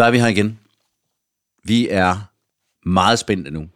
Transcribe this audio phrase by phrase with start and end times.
[0.00, 0.58] Så er vi her igen.
[1.64, 2.30] Vi er
[2.88, 3.68] meget spændte nu.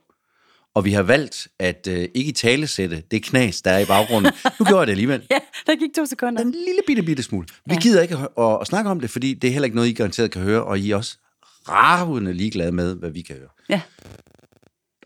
[0.75, 4.33] Og vi har valgt at øh, ikke i talesætte det knas, der er i baggrunden.
[4.59, 5.27] Nu gjorde jeg det alligevel.
[5.31, 6.43] Ja, der gik to sekunder.
[6.43, 7.47] En lille bitte, bitte smule.
[7.67, 9.89] Vi gider ikke at, at, at snakke om det, fordi det er heller ikke noget,
[9.89, 11.19] I garanteret kan høre, og I er også
[11.69, 13.49] ravende ligeglade med, hvad vi kan høre.
[13.69, 13.81] Ja.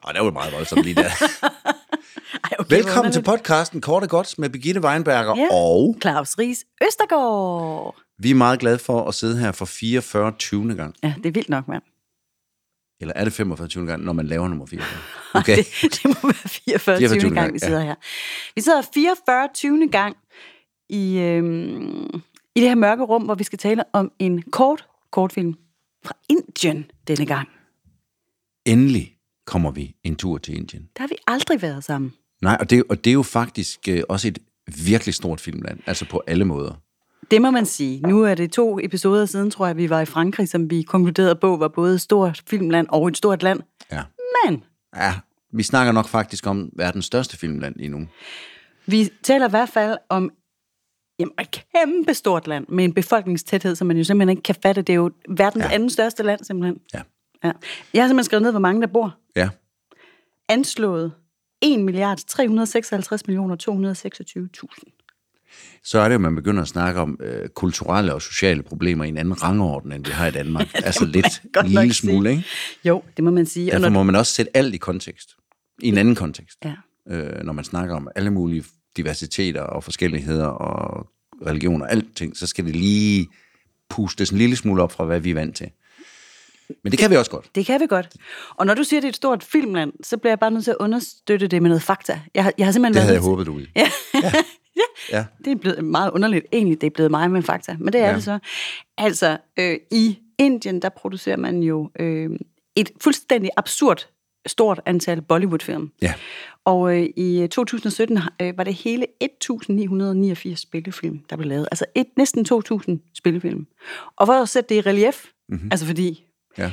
[0.02, 1.10] Og det var meget voldsomt lige der.
[2.44, 5.46] Ej, okay, Velkommen til podcasten Kort og Godt med Birgitte Weinberger, Ja.
[5.52, 5.96] og.
[6.00, 8.07] Claus Ries Østergaard.
[8.18, 10.32] Vi er meget glade for at sidde her for 44.
[10.38, 10.74] 20.
[10.74, 10.94] gang.
[11.02, 11.82] Ja, det er vildt nok, mand.
[13.00, 13.68] Eller er det 45.
[13.68, 13.86] 20.
[13.86, 15.00] gang, når man laver nummer 44?
[15.34, 15.56] Okay.
[15.56, 16.98] Det, det må være 44.
[16.98, 17.20] 44.
[17.20, 17.34] 20.
[17.34, 17.66] gang, vi ja.
[17.66, 17.94] sidder her.
[18.54, 19.48] Vi sidder 44.
[19.54, 19.88] 20.
[19.88, 20.16] gang
[20.88, 22.22] i, øhm,
[22.54, 25.54] i det her mørke rum, hvor vi skal tale om en kort kortfilm
[26.04, 27.48] fra Indien denne gang.
[28.66, 29.16] Endelig
[29.46, 30.88] kommer vi en tur til Indien.
[30.96, 32.12] Der har vi aldrig været sammen.
[32.42, 34.38] Nej, og det, og det er jo faktisk øh, også et
[34.86, 36.74] virkelig stort filmland, altså på alle måder.
[37.30, 38.00] Det må man sige.
[38.00, 41.36] Nu er det to episoder siden, tror jeg, vi var i Frankrig, som vi konkluderede
[41.36, 43.60] på, var både et stort filmland og et stort land.
[43.92, 44.02] Ja.
[44.44, 44.64] Men
[44.96, 45.14] ja,
[45.52, 48.08] vi snakker nok faktisk om verdens største filmland lige nu.
[48.86, 50.30] vi taler i hvert fald om
[51.18, 54.82] jamen, et kæmpe stort land med en befolkningstæthed, som man jo simpelthen ikke kan fatte.
[54.82, 55.72] Det er jo verdens Ja.
[55.74, 56.78] anden største land, simpelthen.
[56.94, 57.00] Ja.
[57.44, 57.52] Ja.
[57.94, 59.16] Jeg har simpelthen skrevet ned, hvor mange der bor.
[59.36, 59.48] Ja,
[60.48, 61.12] Anslået
[61.62, 64.97] 1 milliard 356 millioner 226.000.
[65.84, 69.08] så er det jo, man begynder at snakke om øh, kulturelle og sociale problemer i
[69.08, 70.66] en anden rangorden, end vi har i Danmark.
[70.88, 72.44] altså lidt, en lille smule, ikke?
[72.84, 73.68] Jo, det må man sige.
[73.68, 75.28] Og Derfor når, må man også sætte alt i kontekst.
[75.82, 76.58] I en anden kontekst.
[76.64, 76.74] ja.
[77.10, 78.64] øh, når man snakker om alle mulige
[78.96, 81.06] diversiteter og forskelligheder og
[81.46, 83.26] religioner og alting, så skal det lige
[83.90, 85.70] pustes en lille smule op fra, hvad vi er vant til.
[86.84, 87.46] Men det kan vi også godt.
[87.54, 88.08] Det kan vi godt.
[88.56, 90.64] Og når du siger, at det er et stort filmland, så bliver jeg bare nødt
[90.64, 92.20] til at understøtte det med noget fakta.
[92.34, 93.68] Jeg har, jeg har simpelthen Det været havde jeg håbet, du ville.
[93.76, 93.90] Ja.
[94.14, 94.32] ja.
[95.12, 95.24] Ja.
[95.44, 96.46] Det er blevet meget underligt.
[96.52, 98.14] Egentlig, det er blevet mig med fakta, men det er Ja.
[98.14, 98.38] det så.
[98.98, 102.30] Altså, øh, i Indien, der producerer man jo øh,
[102.76, 104.08] et fuldstændig absurd
[104.46, 105.90] stort antal Bollywood-film.
[106.02, 106.14] Ja.
[106.64, 111.68] Og øh, i 2017 øh, var det hele 1.989 spillefilm, der blev lavet.
[111.70, 113.66] Altså et, næsten 2.000 spillefilm.
[114.16, 115.68] Og for at sætte det i relief, mm-hmm.
[115.72, 116.24] altså fordi,
[116.58, 116.72] Ja,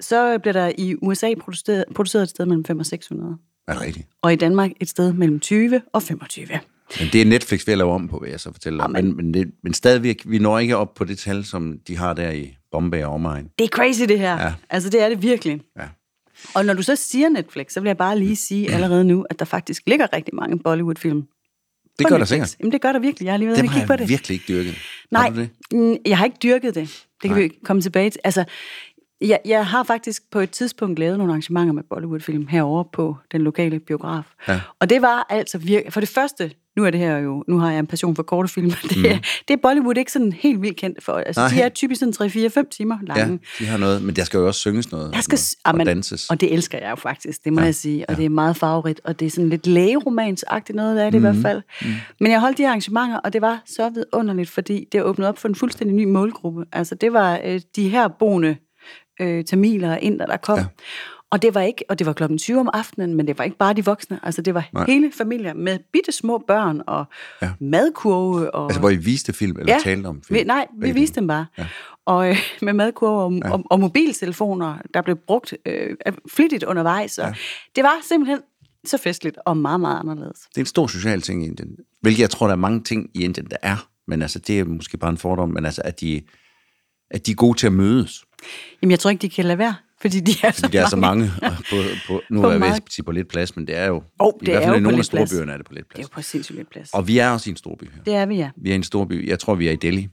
[0.00, 3.36] så bliver der i USA produceret, produceret et sted mellem 5 og 600.
[3.68, 4.08] er det rigtigt.
[4.22, 6.46] Og i Danmark et sted mellem 20 og 25.
[7.00, 8.84] Men det er Netflix ved at lave om på, vil jeg så fortælle dig.
[8.84, 9.04] Amen.
[9.06, 12.12] Men, men, det, men stadigvæk, vi når ikke op på det tal, som de har
[12.14, 13.48] der i Bombay og omegn.
[13.58, 14.40] Det er crazy, det her.
[14.40, 14.52] Ja.
[14.70, 15.60] Altså, det er det virkelig.
[15.78, 15.84] Ja.
[16.54, 19.38] Og når du så siger Netflix, så vil jeg bare lige sige allerede nu, at
[19.38, 21.22] der faktisk ligger rigtig mange Bollywood-film.
[21.98, 22.56] Det gør der sikkert.
[22.60, 23.24] Jamen, det gør der virkelig.
[23.26, 24.08] Jeg har lige været Dem har kigge på jeg det.
[24.08, 24.74] virkelig ikke dyrket.
[25.10, 25.48] Nej, Har det?
[25.72, 26.88] mm, jeg har ikke dyrket det.
[27.22, 27.40] Det kan Nej.
[27.42, 28.20] vi komme tilbage til.
[28.24, 28.44] Altså,
[29.28, 33.40] jeg, jeg har faktisk på et tidspunkt lavet nogle arrangementer med Bollywood-film herovre på den
[33.40, 34.24] lokale biograf.
[34.48, 34.60] Ja.
[34.80, 35.92] Og det var altså virkelig...
[35.92, 37.44] For det første, nu er det her jo...
[37.48, 38.70] Nu har jeg en passion for korte film.
[38.88, 39.22] Det, mm.
[39.48, 41.12] det er Bollywood ikke sådan helt vildt kendt for.
[41.12, 41.50] Altså, Nej.
[41.50, 43.40] de er typisk sådan 3-4-5 timer lange.
[43.60, 45.14] Ja, de har noget, men der skal jo også synges noget.
[45.14, 46.30] Der skal, og, amen, og danses.
[46.30, 48.08] Og det elsker jeg jo faktisk, det må Ja, jeg sige.
[48.08, 48.16] Og ja.
[48.16, 51.26] det er meget farverigt, og det er sådan lidt lægeromansagtigt noget af det mm.
[51.26, 51.62] i hvert fald.
[51.82, 51.88] Mm.
[52.20, 55.48] Men jeg holdt de arrangementer, og det var så vidunderligt, fordi det åbnede op for
[55.48, 56.64] en fuldstændig ny målgruppe.
[56.72, 58.56] Altså det var øh, de her boende
[59.20, 60.58] øh, tamiler og inder, der kom.
[60.58, 60.62] Ja.
[60.62, 60.68] Ja.
[61.30, 63.56] Og det var ikke, og det var klokken 20 om aftenen, men det var ikke
[63.56, 64.20] bare de voksne.
[64.22, 64.84] Altså det var Nej.
[64.86, 67.04] Hele familier med bitte små børn og
[67.42, 67.46] Ja.
[67.46, 67.52] ja.
[67.60, 70.38] madkurve og Altså, hvor I viste film, eller talte om film?
[70.38, 71.46] vi, nej, vi Begge viste dem bare.
[71.58, 71.62] Ja.
[71.62, 71.68] Ja.
[72.06, 73.50] Og øh, med madkurver og, ja.
[73.52, 75.96] og, og mobiltelefoner, der blev brugt øh,
[76.30, 77.18] flittigt undervejs.
[77.18, 77.28] Og Ja.
[77.28, 77.34] ja.
[77.76, 78.38] Det var simpelthen
[78.84, 80.38] så festligt og meget, meget anderledes.
[80.40, 81.76] Det er en stor social ting i Indien.
[82.00, 83.88] Hvilket jeg tror, der er mange ting i Indien, der er.
[84.06, 86.22] Men altså, det er måske bare en fordom, men altså, at de,
[87.10, 88.24] at de er gode til at mødes.
[88.82, 90.96] Jamen, jeg tror ikke, de kan lade være, fordi de er, Fordi der er så
[90.96, 91.30] mange.
[91.70, 91.76] På,
[92.06, 93.86] på, nu På er jeg ved meget- at sige på lidt plads, men det er
[93.86, 93.96] jo...
[93.98, 94.02] I
[94.40, 95.28] det hvert er fald i nogle af plads.
[95.28, 96.08] storbyerne er det på lidt Det er plads.
[96.08, 96.90] jo på sindssygt lidt plads.
[96.94, 98.02] Og vi er også i en storby her.
[98.02, 98.50] Det er vi, ja.
[98.56, 99.28] Vi er i en storby.
[99.28, 100.08] Jeg tror, vi er i Delhi.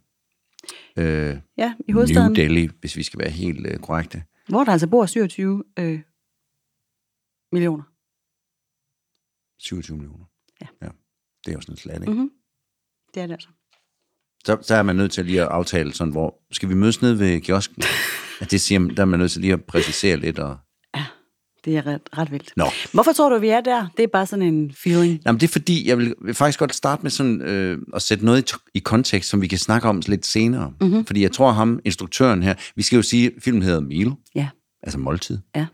[0.98, 4.24] Øh, Ja, i hovedstaden, New Delhi, hvis vi skal være helt øh, korrekte.
[4.48, 6.00] hvor der altså bor 27 øh,
[7.52, 7.84] millioner.
[9.60, 10.26] 27 millioner.
[10.62, 10.68] Ja.
[10.82, 10.88] ja.
[11.46, 12.12] Det er jo sådan en slat, ikke?
[12.14, 12.32] Mm-hmm.
[13.14, 13.50] Det er det altså.
[14.46, 17.14] Så, så er man nødt til lige at aftale sådan, hvor skal vi mødes ned
[17.14, 17.84] ved kiosken?
[18.42, 20.40] At det siger, der er man nødt til lige at præcisere lidt.
[20.40, 20.58] Og...
[21.66, 22.54] Det er ret, ret vildt.
[22.58, 22.66] Nå.
[22.94, 23.88] Hvorfor tror du, vi er der?
[23.98, 25.22] Det er bare sådan en feeling.
[25.26, 28.52] Jamen, det er fordi, jeg vil, faktisk godt starte med sådan, øh, at sætte noget
[28.52, 30.74] i, i kontekst, som vi kan snakke om lidt senere.
[30.82, 31.06] Mm-hmm.
[31.06, 34.50] Fordi jeg tror ham, instruktøren her, vi skal jo sige, at filmen hedder Meal, Ja,
[34.84, 35.40] altså måltid.
[35.56, 35.66] ja.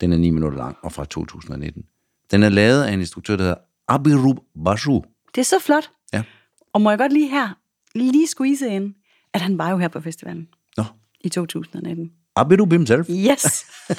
[0.00, 1.82] Den er 9 minutter lang og fra 2019.
[2.30, 5.00] Den er lavet af en instruktør, der hedder Abirub Basu.
[5.34, 5.90] Det er så flot.
[6.12, 6.22] Ja.
[6.72, 7.48] Og må jeg godt lige her,
[7.94, 8.94] lige squeeze ind,
[9.34, 10.84] at han var jo her på festivalen Nå,
[11.20, 12.10] i 2019.
[12.36, 13.08] Abirub himself.
[13.10, 13.64] Yes!
[13.88, 13.96] og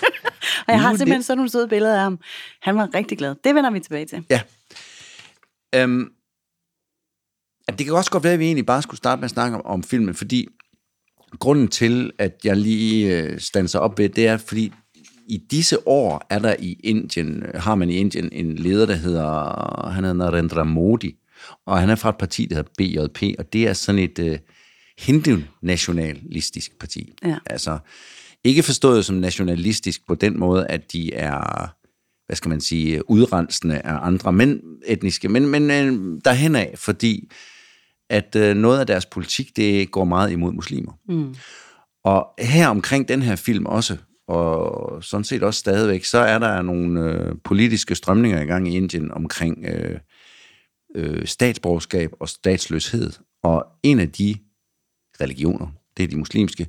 [0.73, 2.19] jeg har simpelthen det- sådan nogle søde billeder af ham.
[2.61, 3.35] Han var rigtig glad.
[3.43, 4.25] Det vender vi tilbage til.
[4.29, 4.41] Ja.
[5.75, 6.09] Øhm,
[7.77, 9.65] det kan også godt være, at vi egentlig bare skulle starte med at snakke om,
[9.65, 10.47] om filmen, fordi
[11.39, 14.73] grunden til, at jeg lige øh, standser op ved, det er, fordi
[15.27, 19.89] i disse år er der i Indien, har man i Indien en leder, der hedder,
[19.89, 21.15] han hedder Narendra Modi,
[21.65, 24.35] og han er fra et parti, der hedder BJP, og det er sådan et uh,
[24.99, 27.13] hindu-nationalistisk parti.
[27.25, 27.37] Ja.
[27.45, 27.77] Altså,
[28.43, 31.67] ikke forstået som nationalistisk på den måde, at de er,
[32.25, 37.31] hvad skal man sige, udrensende af andre men, etniske, men, men uh, derhen af, fordi
[38.09, 40.91] at uh, noget af deres politik, det går meget imod muslimer.
[41.09, 41.35] Mm.
[42.03, 43.97] Og her omkring den her film også,
[44.27, 48.77] og sådan set også stadigvæk, så er der nogle øh, politiske strømninger i gang i
[48.77, 49.99] Indien omkring øh,
[50.95, 53.11] øh, statsborgerskab og statsløshed.
[53.43, 54.35] Og en af de
[55.21, 55.67] religioner,
[55.97, 56.67] det er de muslimske,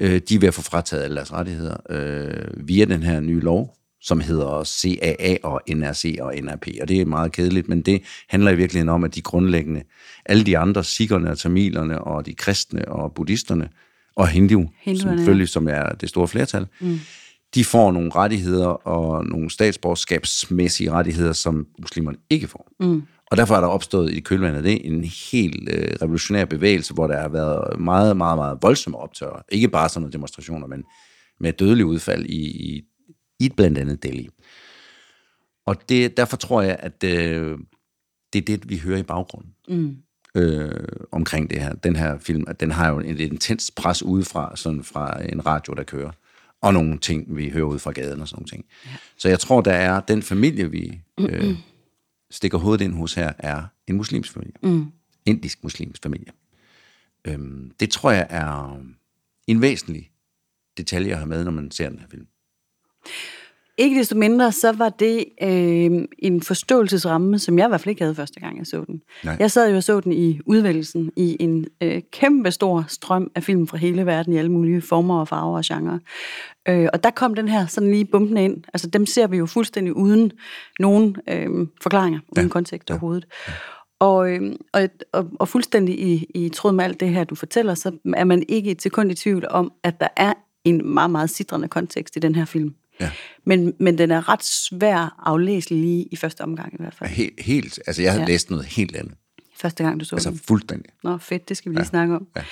[0.00, 3.40] øh, de er ved at få frataget alle deres rettigheder øh, via den her nye
[3.40, 8.02] lov, som hedder CAA og NRC og NRP, og det er meget kedeligt, men det
[8.28, 9.82] handler i virkeligheden om, at de grundlæggende,
[10.26, 13.68] alle de andre, sikkerne og tamilerne og de kristne og buddhisterne,
[14.16, 16.98] og hindu, Hinduerne, selvfølgelig, som er det store flertal, mm.
[17.54, 22.68] de får nogle rettigheder og nogle statsborgerskabsmæssige rettigheder, som muslimerne ikke får.
[22.80, 23.02] Mm.
[23.30, 27.20] Og derfor er der opstået i kølvandet det en helt øh, revolutionær bevægelse, hvor der
[27.20, 29.42] har været meget, meget, meget voldsomme optøjer.
[29.48, 30.84] Ikke bare sådan nogle demonstrationer, men
[31.40, 32.82] med dødelig udfald i, i,
[33.40, 34.28] i blandt andet Delhi.
[35.66, 37.58] Og det, derfor tror jeg, at øh,
[38.32, 39.50] det er det, vi hører i baggrunden.
[39.68, 39.96] Mm
[40.34, 40.70] øh,
[41.12, 41.74] omkring det her.
[41.74, 45.74] Den her film, at den har jo et intens pres udefra, sådan fra en radio,
[45.74, 46.10] der kører.
[46.62, 48.64] Og nogle ting, vi hører ud fra gaden og sådan nogle ting.
[48.86, 48.90] Ja.
[49.18, 51.56] Så jeg tror, der er den familie, vi øh,
[52.34, 54.54] stikker hovedet ind hos her, er en muslimsk familie.
[54.62, 54.92] Mm.
[55.26, 56.32] Indisk muslimsk familie.
[57.24, 58.80] Øhm, det tror jeg er
[59.46, 60.10] en væsentlig
[60.76, 62.26] detalje at have med, når man ser den her film.
[63.78, 68.02] Ikke desto mindre, så var det øh, en forståelsesramme, som jeg i hvert fald ikke
[68.02, 69.02] havde første gang, jeg så den.
[69.24, 69.36] Nej.
[69.40, 73.42] Jeg sad jo og så den i udvælgelsen i en øh, kæmpe stor strøm af
[73.42, 75.98] film fra hele verden i alle mulige former og farver og genrer.
[76.68, 78.64] Øh, og der kom den her sådan lige bumpen ind.
[78.74, 80.32] Altså dem ser vi jo fuldstændig uden
[80.80, 82.52] nogen øh, forklaringer, uden Ja.
[82.52, 82.94] kontekst Ja.
[82.94, 83.26] overhovedet.
[84.00, 87.74] Og, øh, og, og, og fuldstændig i, i tråd med alt det her, du fortæller,
[87.74, 90.32] så er man ikke et sekund i tvivl om, at der er
[90.64, 92.74] en meget, meget sidrende kontekst i den her film.
[93.00, 93.10] Ja.
[93.44, 97.10] Men, men den er ret svær aflæselig lige i første omgang i hvert fald.
[97.10, 98.28] Helt, helt altså jeg havde Ja.
[98.28, 99.14] læst noget helt andet.
[99.56, 100.38] Første gang, du så Altså den.
[100.38, 100.92] fuldstændig.
[101.04, 101.88] Nå, fedt, det skal vi lige Ja.
[101.88, 102.26] snakke om.
[102.36, 102.42] Ja.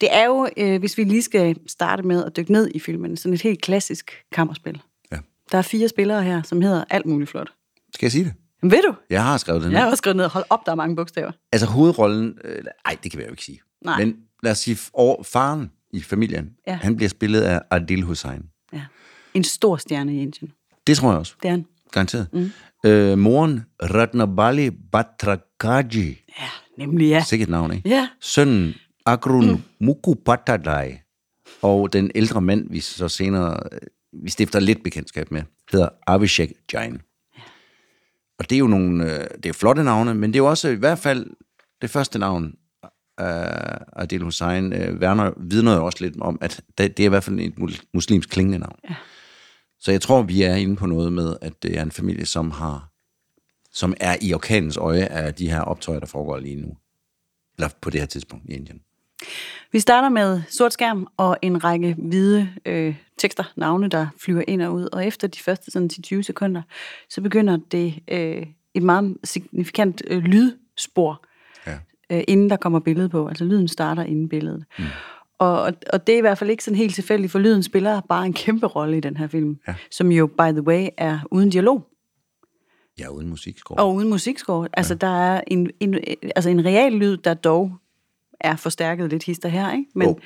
[0.00, 3.16] Det er jo, øh, hvis vi lige skal starte med at dykke ned i filmen,
[3.16, 4.82] sådan et helt klassisk kammerspil.
[5.12, 5.18] Ja.
[5.52, 7.52] Der er fire spillere her, som hedder alt muligt flot.
[7.94, 8.32] Skal jeg sige det?
[8.62, 8.94] Men ved du?
[9.10, 9.76] Jeg har skrevet det ned.
[9.76, 11.32] Jeg har også skrevet ned, hold op, der er mange bogstaver.
[11.52, 13.60] Altså hovedrollen, øh, ej, det kan vi jo ikke sige.
[13.84, 14.04] Nej.
[14.04, 16.74] Men lad os sige, over, faren i familien, Ja.
[16.74, 18.42] han bliver spillet af Adil Hussein.
[18.72, 18.82] Ja.
[19.34, 20.52] En stor stjerne i Indien.
[20.86, 21.34] Det tror jeg også.
[21.42, 21.66] Det er han.
[21.92, 22.28] Garanteret.
[22.32, 22.50] Mm.
[22.86, 26.24] Øh, moren, Ratnabali Batrakaji.
[26.40, 26.48] Ja,
[26.78, 27.24] nemlig ja.
[27.24, 27.88] Sikkert navn, ikke?
[27.88, 28.08] Ja.
[28.20, 28.74] Sønnen,
[29.06, 29.62] Agrun mm.
[29.80, 30.98] Mukupatadai.
[31.62, 33.78] Og den ældre mand, vi så senere, øh,
[34.12, 35.42] vi stifter lidt bekendtskab med,
[35.72, 36.98] hedder Abhishek Jain.
[38.38, 40.68] Og det er jo nogle, øh, det er flotte navne, men det er jo også
[40.68, 41.26] i hvert fald
[41.82, 42.54] det første navn,
[43.20, 47.08] uh, Adil Hussein, uh, Werner vidner jo også lidt om, at det, det er i
[47.08, 48.76] hvert fald et mus- muslimsk klingende navn.
[48.90, 48.94] Ja.
[49.84, 52.50] Så jeg tror, vi er inde på noget med, at det er en familie, som
[52.50, 52.90] har
[53.72, 56.76] som er i orkanens øje af de her optøjer, der foregår lige nu.
[57.58, 58.80] Eller på det her tidspunkt i Indien.
[59.72, 64.62] Vi starter med sort skærm og en række hvide øh, tekster, navne, der flyver ind
[64.62, 64.88] og ud.
[64.92, 66.62] Og efter de første sådan, 10-20 sekunder,
[67.08, 71.24] så begynder det øh, et meget signifikant øh, lydspor,
[71.66, 71.78] Ja.
[72.10, 73.28] øh, inden der kommer billede på.
[73.28, 74.64] Altså lyden starter inden billedet.
[74.78, 74.84] Mm.
[75.44, 78.26] Og, og- det er i hvert fald ikke sådan helt tilfældigt, for lyden spiller bare
[78.26, 79.74] en kæmpe rolle i den her film, Ja.
[79.90, 81.86] som jo, by the way, er uden dialog.
[82.98, 83.78] Ja, uden musikscore.
[83.78, 84.68] Og uden musikscore.
[84.72, 85.98] Altså, der er en, en,
[86.36, 87.72] altså en real lyd, der dog
[88.40, 89.84] er forstærket lidt hister her, ikke?
[89.94, 90.18] Men Jo.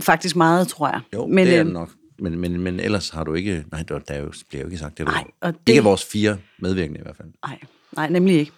[0.00, 1.00] faktisk meget, tror jeg.
[1.14, 1.90] Jo, men, det er øhm, det nok.
[2.18, 3.64] Men, men, men ellers har du ikke...
[3.72, 5.06] Nej, der, der er jo, bliver jo ikke sagt det.
[5.06, 7.28] Nej, og det- Ikke vores fire medvirkende i hvert fald.
[7.46, 7.58] Nej,
[7.96, 8.52] nej, nemlig ikke.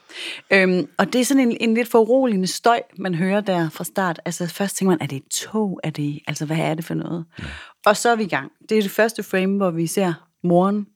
[0.51, 4.21] Øhm, og det er sådan en, en lidt foruroligende støj, man hører der fra start.
[4.25, 5.81] Altså først tænker man, er det et tog?
[5.85, 7.25] Er det, altså hvad er det for noget?
[7.39, 7.45] Ja.
[7.87, 8.53] Og så er vi i gang.
[8.69, 10.13] Det er det første frame, hvor vi ser
[10.45, 10.87] moren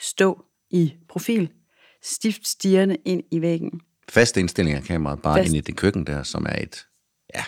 [0.00, 1.50] stå i profil,
[2.02, 3.80] stift stirrende ind i væggen.
[4.08, 5.48] Faste indstilling af kameraet bare Fast.
[5.48, 6.86] ind i det køkken der, som er et...
[7.34, 7.44] Ja,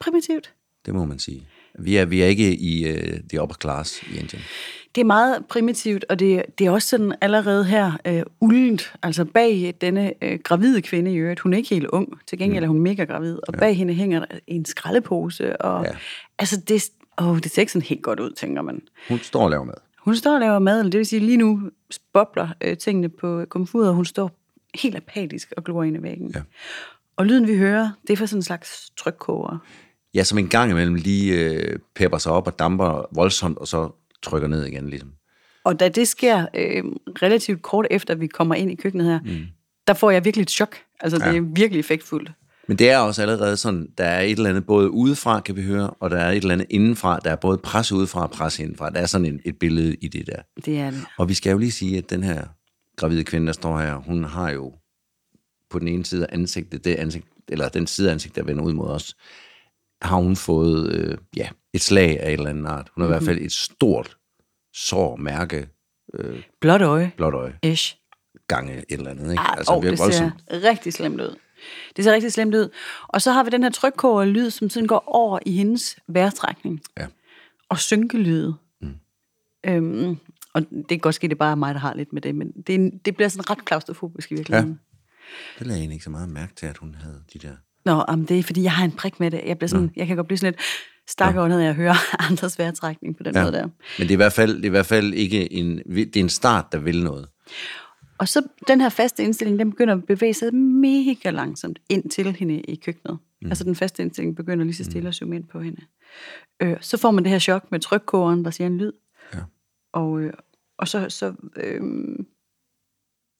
[0.00, 0.54] Primitivt.
[0.86, 1.48] det må man sige.
[1.78, 2.98] Vi er, vi er ikke i uh,
[3.30, 4.42] the upper class i Indien.
[4.98, 8.92] Det er meget primitivt, og det, det er også sådan allerede her øh, uldent.
[9.02, 12.64] Altså bag denne øh, gravide kvinde i øvrigt, hun er ikke helt ung, til gengæld
[12.64, 15.90] er hun mega gravid, og bag hende hænger en skraldepose, og Ja.
[16.38, 16.82] altså det,
[17.18, 18.82] åh, det ser ikke sådan helt godt ud, tænker man.
[19.08, 19.74] Hun står og laver mad.
[19.98, 21.60] Hun står og laver mad, det vil sige lige nu
[22.12, 24.30] bobler øh, tingene på komfuret, og hun står
[24.74, 26.30] helt apatisk og glor ind i væggen.
[26.34, 26.40] Ja.
[27.16, 29.58] Og lyden vi hører, det er fra sådan en slags trykkoger.
[30.14, 33.90] ja, som en gang imellem lige øh, pepper sig op og damper voldsomt, og så
[34.22, 35.12] trykker ned igen, ligesom.
[35.64, 36.84] Og da det sker øh,
[37.22, 39.46] relativt kort efter, vi kommer ind i køkkenet her, mm.
[39.86, 40.76] der får jeg virkelig et chok.
[41.00, 41.36] Altså, det Ja.
[41.36, 42.32] er virkelig effektfuldt.
[42.68, 45.62] Men det er også allerede sådan, der er et eller andet både udefra, kan vi
[45.62, 47.18] høre, og der er et eller andet indenfra.
[47.24, 48.90] Der er både pres udefra og pres indenfra.
[48.90, 50.42] Der er sådan en, et billede i det der.
[50.64, 51.04] Det er det.
[51.18, 52.44] Og vi skal jo lige sige, at den her
[52.96, 54.72] gravide kvinde, der står her, hun har jo
[55.70, 58.64] på den ene side af ansigtet, det ansigt, eller den side af ansigtet, der vender
[58.64, 59.16] ud mod os,
[60.02, 61.48] har hun fået øh, ja,
[61.78, 62.90] et slag af et eller andet art.
[62.94, 63.14] Hun har mm-hmm.
[63.14, 64.16] i hvert fald et stort
[64.74, 65.68] sår, mærke,
[66.60, 67.12] Blåt øje.
[67.16, 67.96] blåt øje, Ish.
[68.48, 69.30] gange et eller andet.
[69.30, 69.40] Ikke?
[69.42, 71.36] Ah, altså, oh, det ser rigtig slemt ud.
[71.96, 72.68] Det ser rigtig slemt ud.
[73.08, 76.80] Og så har vi den her trykkoger lyd, som sådan går over i hendes vejrtrækning.
[76.98, 77.06] Ja.
[77.68, 78.54] Og synkelyde.
[78.80, 78.94] Mm.
[79.66, 80.16] Øhm,
[80.54, 82.52] og det kan godt ske, det er bare mig, der har lidt med det, men
[82.66, 84.80] det, en- det bliver sådan ret klaustrofobisk i virkeligheden.
[85.58, 87.52] Det lagde jeg ikke så meget mærke til, at hun havde de der...
[87.84, 89.40] Nå, jamen, det er fordi, jeg har en prik med det.
[89.46, 90.60] Jeg, bliver sådan, jeg kan godt blive sådan lidt
[91.08, 91.94] stakket når jeg hører
[92.30, 93.42] andres vejrtrækning på den ja.
[93.42, 93.64] måde der.
[93.66, 95.78] Men det er, i hvert fald, det er i hvert fald ikke en...
[95.78, 97.28] Det er en start, der vil noget.
[98.18, 102.36] Og så den her faste indstilling, den begynder at bevæge sig mega langsomt ind til
[102.36, 103.18] hende i køkkenet.
[103.42, 103.48] Mm.
[103.48, 105.80] Altså den faste indstilling begynder lige så stille at zoome ind på hende.
[106.60, 108.92] Øh, så får man det her chok med trykkogeren, der siger en lyd.
[109.34, 109.38] Ja.
[109.92, 110.32] Og, øh,
[110.78, 111.80] og så, så, øh,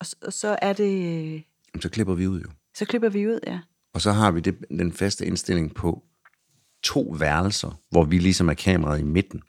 [0.00, 1.40] og, så- og så er det, øh,
[1.80, 2.48] Så klipper vi ud jo.
[2.76, 3.60] så klipper vi ud, ja.
[3.94, 6.02] Og så har vi det, den faste indstilling på
[6.95, 9.42] to værelser, hvor vi ligesom er kameraet i midten.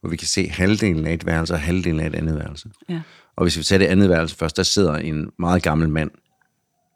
[0.00, 2.70] Hvor vi kan se halvdelen af et værelse og halvdelen af et andet værelse.
[2.88, 3.00] ja.
[3.36, 6.10] Og hvis vi tager det andet værelse først, der sidder en meget gammel mand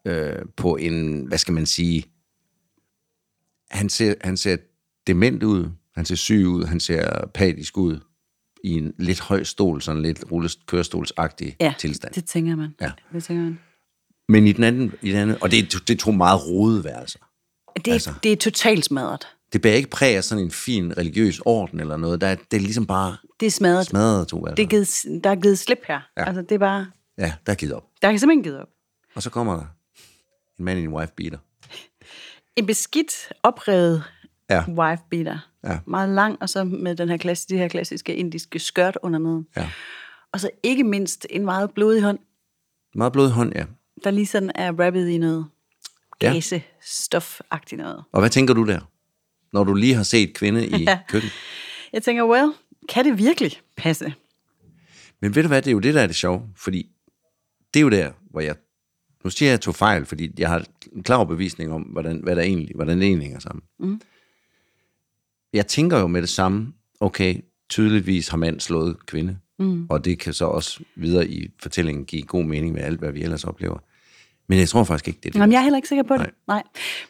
[0.05, 2.05] øh, på en, hvad skal man sige,
[3.71, 4.57] han ser, han ser
[5.07, 8.01] dement ud, han ser syg ud, han ser apatisk ud,
[8.65, 12.15] i en lidt høj stol, sådan lidt rullest kørestolsagtig ja, tilstand.
[12.15, 12.75] det tænker man.
[12.81, 12.91] Ja.
[13.13, 13.59] Det tænker man.
[14.29, 16.85] Men i den anden, i den anden og det, er- det er to meget rodede
[16.85, 17.19] værelser.
[17.85, 18.15] Det, altså.
[18.23, 19.27] det er totalt smadret.
[19.53, 22.21] Det bærer ikke præg af sådan en fin religiøs orden eller noget.
[22.21, 23.87] Der er, det er ligesom bare Det er smadret.
[23.87, 24.55] smadret to værelser.
[24.55, 26.01] Det er givet, der er givet slip her.
[26.17, 26.25] Ja.
[26.25, 26.87] Altså, det er bare...
[27.19, 27.85] Ja, der er givet op.
[28.03, 28.69] Der er simpelthen givet op.
[29.15, 29.65] Og så kommer der
[30.59, 31.39] en mand i en wife beater.
[32.57, 34.03] En beskidt, oprevet
[34.51, 34.65] Ja.
[34.69, 35.39] wife beater.
[35.65, 35.79] Ja.
[35.87, 39.47] Meget lang, og så med den her klasse, det her klassiske indiske skørt under neden.
[39.57, 39.71] Ja.
[40.33, 42.19] Og så ikke mindst en meget blodig hånd,
[42.95, 43.65] Meget blød hånd, ja.
[44.05, 45.47] der lige sådan er wrappet i noget
[46.23, 46.33] Ja.
[46.33, 48.05] gase stofagtigt noget.
[48.13, 48.81] Og hvad tænker du der?
[49.53, 50.99] Når du lige har set kvinde i Ja.
[51.09, 51.31] køkken.
[51.93, 52.53] Jeg tænker, well,
[52.89, 54.15] kan det virkelig passe?
[55.21, 56.43] Men ved du hvad, det er jo det, der er det sjove.
[56.57, 56.91] Fordi
[57.75, 58.57] det er jo der, hvor jeg...
[59.25, 62.21] Nu siger jeg, at jeg tog fejl, fordi jeg har en klar overbevisning om, hvordan,
[62.23, 63.63] hvad der egentlig, hvordan det egentlig hænger sammen.
[63.79, 64.01] Mm.
[65.53, 69.39] Jeg tænker jo med det samme, okay, tydeligvis har mand slået kvinde.
[69.59, 69.87] Mm.
[69.91, 73.23] Og det kan så også videre i fortællingen give god mening med alt, hvad vi
[73.23, 73.79] ellers oplever.
[74.49, 75.39] Men jeg tror faktisk ikke, det er det.
[75.41, 76.21] Jamen, jeg er heller ikke sikker på det.
[76.21, 76.31] Nej.
[76.47, 76.63] Nej.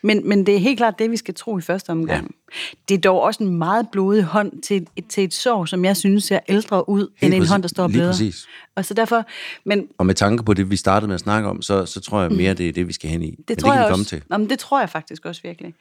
[0.03, 2.23] Men, men det er helt klart det, vi skal tro i første omgang.
[2.23, 2.55] Ja.
[2.89, 5.97] Det er dog også en meget blodig hånd til et, til et sår, som jeg
[5.97, 7.51] synes ser ældre ud, end en præcis.
[7.51, 8.47] hånd, der står og Lige præcis.
[8.77, 9.25] Og så derfor,
[9.65, 12.23] men Og med tanke på det, vi startede med at snakke om, så, så tror
[12.23, 13.31] jeg mere, det er det, vi skal hen i.
[13.31, 13.37] Mm.
[13.37, 14.09] Det Men tror det kan jeg vi komme også.
[14.09, 14.23] til.
[14.31, 15.75] Nå, men det tror jeg faktisk også virkelig.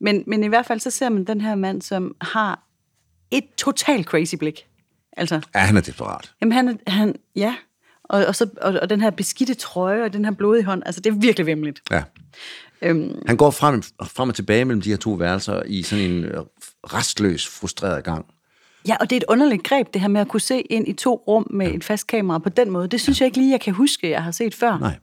[0.00, 2.62] Men, men i hvert fald, så ser man den her mand, som har
[3.30, 4.66] et totalt crazy blik.
[5.16, 6.32] Altså, Ja, han er desperat.
[6.40, 7.54] jamen han, han ja.
[8.10, 11.00] Og, og, så, og, og den her beskidte trøje, og den her blodige hånd, altså
[11.00, 11.80] det er virkelig vemmeligt.
[11.90, 12.02] Ja.
[12.82, 16.24] Øhm, Han går frem, frem og tilbage mellem de her to værelser i sådan en
[16.24, 16.40] øh,
[16.84, 18.26] restløs, frustreret gang.
[18.88, 20.92] ja, og det er et underligt greb, det her med at kunne se ind i
[20.92, 21.74] to rum med ja.
[21.74, 22.88] et fast kamera på den måde.
[22.88, 24.78] Det synes jeg ikke lige, jeg kan huske, jeg har set før.
[24.78, 24.90] Nej.
[24.90, 24.98] Men,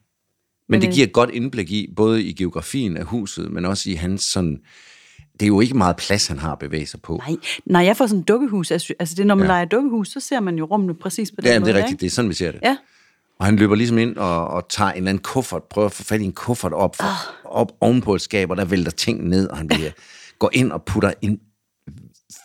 [0.70, 3.90] Men, det øh, giver et godt indblik i, både i geografien af huset, men også
[3.90, 4.60] i hans sådan...
[5.34, 7.22] Det er jo ikke meget plads, han har at bevæge sig på.
[7.28, 7.36] Nej,
[7.66, 9.52] når jeg får sådan et dukkehus, altså altså det når man Ja.
[9.54, 9.56] ja.
[9.58, 11.70] leger dukkehus, så ser man jo rummene præcis på den Ja, måde.
[11.72, 11.92] det er rigtigt.
[11.94, 12.02] ikke?
[12.02, 12.60] Det er sådan, vi ser det.
[12.64, 12.78] Ja.
[13.40, 16.04] Og han løber ligesom ind og, og tager en eller anden kuffert, prøver at få
[16.04, 17.06] fat i en kuffert op, for,
[17.46, 19.92] op ovenpå et skab, og der vælter ting ned, og han bliver,
[20.40, 21.40] går ind og putter en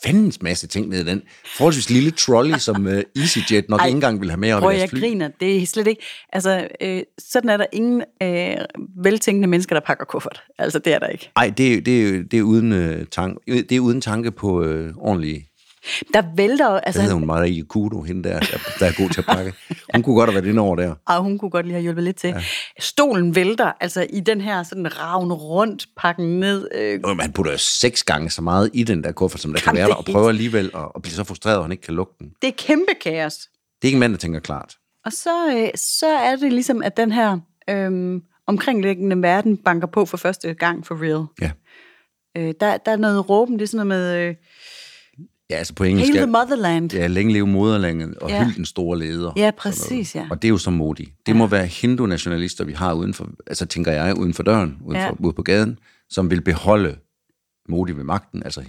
[0.05, 1.23] fandens masse ting ned i den
[1.57, 4.77] forholdsvis lille trolley, som uh, EasyJet nok Ej, ikke engang vil have med op i
[4.77, 5.01] jeg fly.
[5.01, 5.29] griner.
[5.41, 6.03] Det er slet ikke...
[6.33, 8.57] Altså, øh, sådan er der ingen øh,
[9.05, 10.43] veltænkende mennesker, der pakker kuffert.
[10.59, 11.31] Altså, det er der ikke.
[11.37, 14.95] Ej, det, er- det, det, er uden, øh, tanke, det er uden tanke på øh,
[14.97, 15.49] ordentlige...
[16.15, 16.67] Der vælter.
[16.69, 17.27] Altså, Hvad hedder hun?
[17.27, 19.53] Maria Kudo, hende der, der, der er god til at pakke.
[19.95, 20.95] Hun kunne godt have været inde over der.
[21.07, 22.29] og hun kunne godt lige have hjulpet lidt til.
[22.29, 22.43] Ja.
[22.81, 26.69] Stolen vælter, altså i den her sådan ravn rundt, pakken ned.
[26.75, 29.61] Øh, Nå, Han putter jo seks gange så meget i den der kuffert, som der
[29.61, 31.73] kan Jamen, være der, er og prøver alligevel at, at blive så frustreret, at han
[31.73, 32.31] ikke kan lukke den.
[32.43, 33.35] det er kæmpe kaos.
[33.35, 33.49] Det
[33.83, 34.77] er ikke en mand, der tænker klart.
[35.05, 37.39] Og så, øh, så er det ligesom, at den her
[37.71, 41.27] øh, omkringliggende verden banker på for første gang for real.
[41.41, 41.51] Ja.
[42.37, 44.29] Øh, der, der er noget råben, det er sådan noget med...
[44.29, 44.35] Øh,
[45.53, 46.07] Ja, altså på engelsk.
[46.13, 46.93] Hail the er- motherland.
[46.95, 48.45] Ja, længe leve moderlandet og Ja.
[48.45, 49.33] hylde den store leder.
[49.37, 50.27] Ja, præcis, ja.
[50.31, 51.11] Og det er jo så modigt.
[51.27, 51.39] Det ja.
[51.39, 55.09] må være hindu-nationalister, vi har uden for, altså tænker jeg, uden for døren, uden Ja.
[55.09, 55.79] for, ude på gaden,
[56.11, 56.97] som vil beholde
[57.69, 58.63] Modi ved magten, altså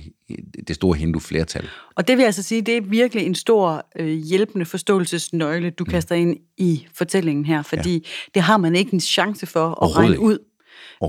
[0.68, 1.68] det store hindu-flertal.
[1.96, 5.84] Og det vil jeg altså sige, det er virkelig en stor øh, hjælpende forståelsesnøgle, du
[5.84, 5.92] mm.
[5.92, 8.00] kaster ind i fortællingen her, fordi ja.
[8.34, 10.38] det har man ikke en chance for at regne ud.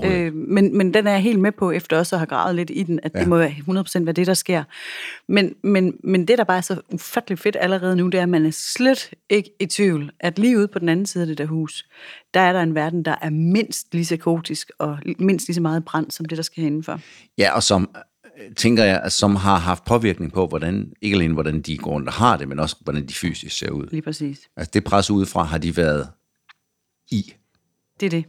[0.04, 2.70] Øh, men, men den er jeg helt med på, efter også at have gravet lidt
[2.74, 3.20] i den, at ja.
[3.20, 4.64] det må være 100% være det, der sker.
[5.28, 8.28] Men, men, men det, der bare er så ufattelig fedt allerede nu, det er, at
[8.28, 11.38] man er slet ikke i tvivl, at lige ude på den anden side af det
[11.38, 11.88] der hus,
[12.34, 15.60] der er der en verden, der er mindst lige så kaotisk og mindst lige så
[15.60, 17.00] meget brand, som det, der skal indenfor.
[17.38, 17.94] Ja, og som
[18.56, 22.14] tænker jeg, som har haft påvirkning på, hvordan, ikke alene hvordan de går rundt og
[22.14, 23.86] har det, men også hvordan de fysisk ser ud.
[23.90, 24.48] Lige præcis.
[24.56, 26.08] Altså det pres udefra har de været
[27.10, 27.34] i.
[28.00, 28.24] Det er det.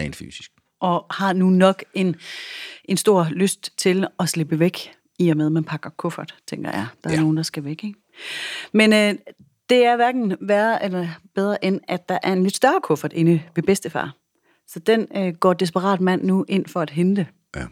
[0.00, 2.16] Rent fysisk og har nu nok en,
[2.84, 6.70] en stor lyst til at slippe væk, i og med, at man pakker kuffert, tænker
[6.70, 6.86] jeg.
[7.04, 7.20] Der er ja.
[7.20, 7.98] nogen, der skal væk, ikke?
[8.72, 9.14] Men øh,
[9.70, 13.42] det er hverken værre eller bedre, end at der er en lidt større kuffert inde
[13.54, 14.16] ved bedstefar.
[14.68, 17.26] Så den øh, går desperat mand nu ind for at hente.
[17.56, 17.64] Ja.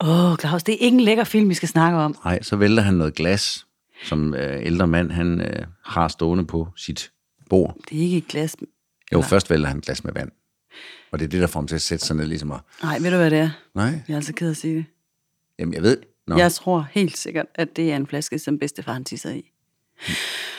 [0.00, 2.16] Åh, oh, Claus, det er ikke en lækker film, vi skal snakke om.
[2.24, 3.66] Nej, så vælter han noget glas,
[4.04, 7.12] som øh, ældre mand han øh, har stående på sit
[7.50, 7.76] bord.
[7.88, 8.56] Det er ikke et glas.
[8.60, 8.66] Jo,
[9.10, 9.28] eller?
[9.28, 10.30] først vælter han et glas med vand.
[11.10, 12.60] Og det er det, der får ham til at sætte sig ned ligesom at...
[12.82, 13.50] Nej, ved du, hvad det er?
[13.74, 13.84] Nej.
[13.84, 14.84] Jeg er altså ked af at sige det.
[15.58, 15.96] Jamen, jeg ved...
[16.26, 16.36] Nå.
[16.36, 19.52] Jeg tror helt sikkert, at det er en flaske, som bedstefar han tisser i.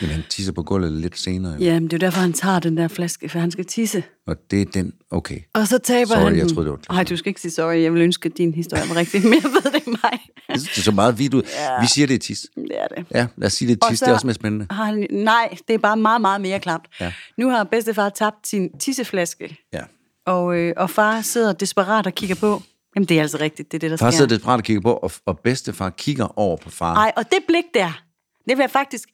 [0.01, 1.58] Jamen, han tisser på gulvet lidt senere.
[1.60, 4.03] Ja, men det er derfor, han tager den der flaske, for han skal tisse.
[4.27, 5.39] Og det er den, okay.
[5.53, 7.82] Og så taber sorry, han jeg troede, det var Nej, du skal ikke sige sorry.
[7.82, 10.20] Jeg vil ønske, at din historie var rigtig, men jeg ved det mig.
[10.48, 11.41] det er så meget vidt ud.
[11.43, 11.82] Ja.
[11.82, 12.48] Vi siger, det er tis.
[12.55, 13.05] Det er det.
[13.12, 14.00] Ja, lad os sige, det er tis.
[14.00, 14.67] Det er også mere spændende.
[14.70, 16.86] Har han, nej, det er bare meget, meget mere klamt.
[17.00, 17.13] Ja.
[17.38, 19.58] Nu har bedstefar tabt sin tisseflaske.
[19.74, 19.82] Ja.
[20.25, 22.61] Og, øh, og far sidder desperat og kigger på.
[22.95, 24.17] Jamen, det er altså rigtigt, det er det, der far sker.
[24.17, 26.93] sidder desperat og kigger på, og, og bedstefar kigger over på far.
[26.93, 28.03] Nej, og det blik der,
[28.49, 29.09] det vil jeg faktisk...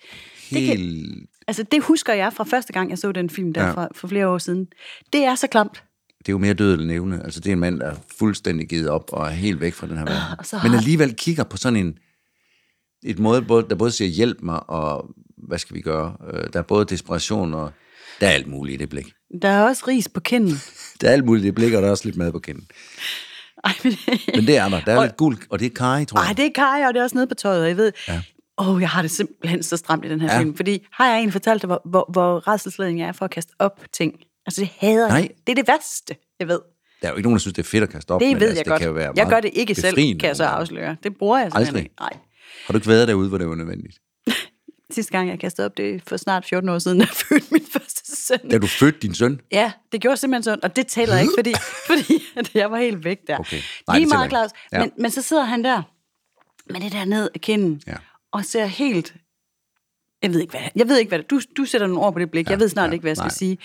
[0.50, 0.70] Helt...
[0.70, 3.72] Det kan, altså, det husker jeg fra første gang, jeg så den film der ja.
[3.72, 4.68] for, for flere år siden.
[5.14, 5.84] Det er så klamt.
[6.20, 7.24] Det er jo mere død eller nævne.
[7.24, 9.88] Altså, det er en mand, der er fuldstændig givet op og er helt væk fra
[9.88, 10.22] den her verden.
[10.22, 10.68] Har...
[10.68, 11.98] Men alligevel kigger på sådan en...
[13.04, 16.18] Et måde, der både siger, hjælp mig, og hvad skal vi gøre?
[16.34, 17.72] Øh, der er både desperation, og
[18.22, 19.14] der er alt muligt i det blik.
[19.42, 20.54] Der er også ris på kinden.
[21.02, 22.68] Der er alt muligt, det blikker, der er også lidt mad på kinden.
[23.64, 23.94] Ej, men...
[24.36, 24.82] men det er der.
[24.82, 25.04] Der er og...
[25.04, 26.26] lidt guld, og det er kaj, tror jeg.
[26.26, 27.92] Nej, det er kaj, og det er også nede på tøjet, jeg ved...
[28.08, 28.22] Ja.
[28.58, 30.40] Åh, oh, jeg har det simpelthen så stramt i den her ja.
[30.40, 33.54] film, fordi har jeg en fortalt dig, hvor, hvor, hvor redselsledning er for at kaste
[33.60, 34.14] op ting?
[34.46, 35.18] Altså, det hader Nej.
[35.18, 35.30] jeg.
[35.48, 36.60] Det er det værste, jeg ved.
[37.02, 38.22] Der er jo ikke nogen, der synes, det er fedt at kaste op.
[38.22, 38.80] Det men ved altså, jeg det godt.
[38.80, 40.96] Kan jo være jeg gør det ikke selv, kan jeg så afsløre.
[41.04, 41.96] Det bruger jeg simpelthen ikke.
[42.00, 42.14] Nej.
[42.66, 44.00] Har du ikke været derude, hvor det var nødvendigt?
[44.92, 47.66] Sidste gang, jeg kastede op, det er for snart 14 år siden, jeg fødte min
[47.72, 48.50] første søn.
[48.50, 49.42] Da du fødte din søn?
[49.52, 51.54] Ja, det gjorde simpelthen sådan, og det tæller ikke, fordi,
[51.88, 52.20] fordi
[52.54, 53.38] jeg var helt væk der.
[53.38, 53.62] Okay.
[53.88, 54.52] Nej, Lige meget, Claus.
[54.72, 54.80] Ja.
[54.80, 55.82] Men, men så sidder han der
[56.74, 57.96] med det der ned af kinden, ja.
[58.32, 59.16] og ser helt...
[60.22, 62.32] Jeg ved ikke, hvad, jeg ved ikke, hvad du, du sætter nogle ord på det
[62.32, 62.46] blik.
[62.46, 63.34] Ja, jeg ved snart ja, ikke, hvad jeg skal nej.
[63.34, 63.58] sige.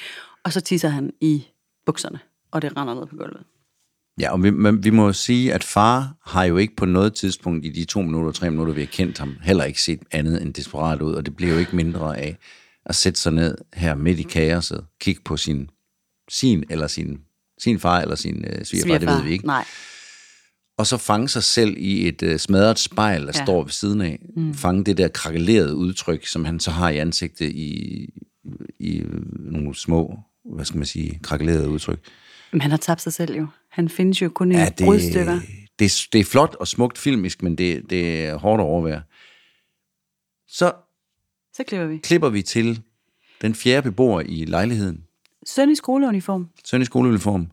[0.45, 1.47] Og så tisser han i
[1.87, 3.45] bukserne, og det render ned på gulvet.
[4.21, 7.67] Ja, og vi, men vi må sige, at far har jo ikke på noget tidspunkt
[7.67, 10.55] i de to minutter, tre minutter, vi har kendt ham, heller ikke set andet end
[10.55, 12.39] desperat ud, og det bliver jo ikke mindre af
[12.87, 15.71] at sætte sig ned her midt i kaoset, kigge på sin,
[16.31, 17.19] sin eller sin,
[17.59, 19.47] sin far eller sin øh, svigerfar, det ved vi ikke.
[19.47, 19.65] Nej.
[20.79, 23.45] Og så fange sig selv i et øh, smadret spejl, der ja.
[23.45, 24.19] står ved siden af.
[24.37, 24.55] Mm.
[24.55, 28.09] Fange det der krakelerede udtryk, som han så har i ansigtet i,
[28.81, 29.03] i
[29.35, 30.19] nogle små,
[30.55, 31.99] hvad skal man sige, krakelerede udtryk.
[32.55, 33.47] Men han har tabt sig selv jo.
[33.71, 35.41] Han findes jo kun i ja, det, brudstykker.
[35.79, 39.03] Det, det er flot og smukt filmisk, men det, det er hårdt at overvære.
[40.49, 40.73] Så,
[41.53, 41.97] så klipper vi.
[41.99, 42.83] klipper vi til
[43.43, 45.05] den fjerde beboer i lejligheden.
[45.47, 46.49] Søn i skoleuniform.
[46.65, 47.51] Søn i skoleuniform,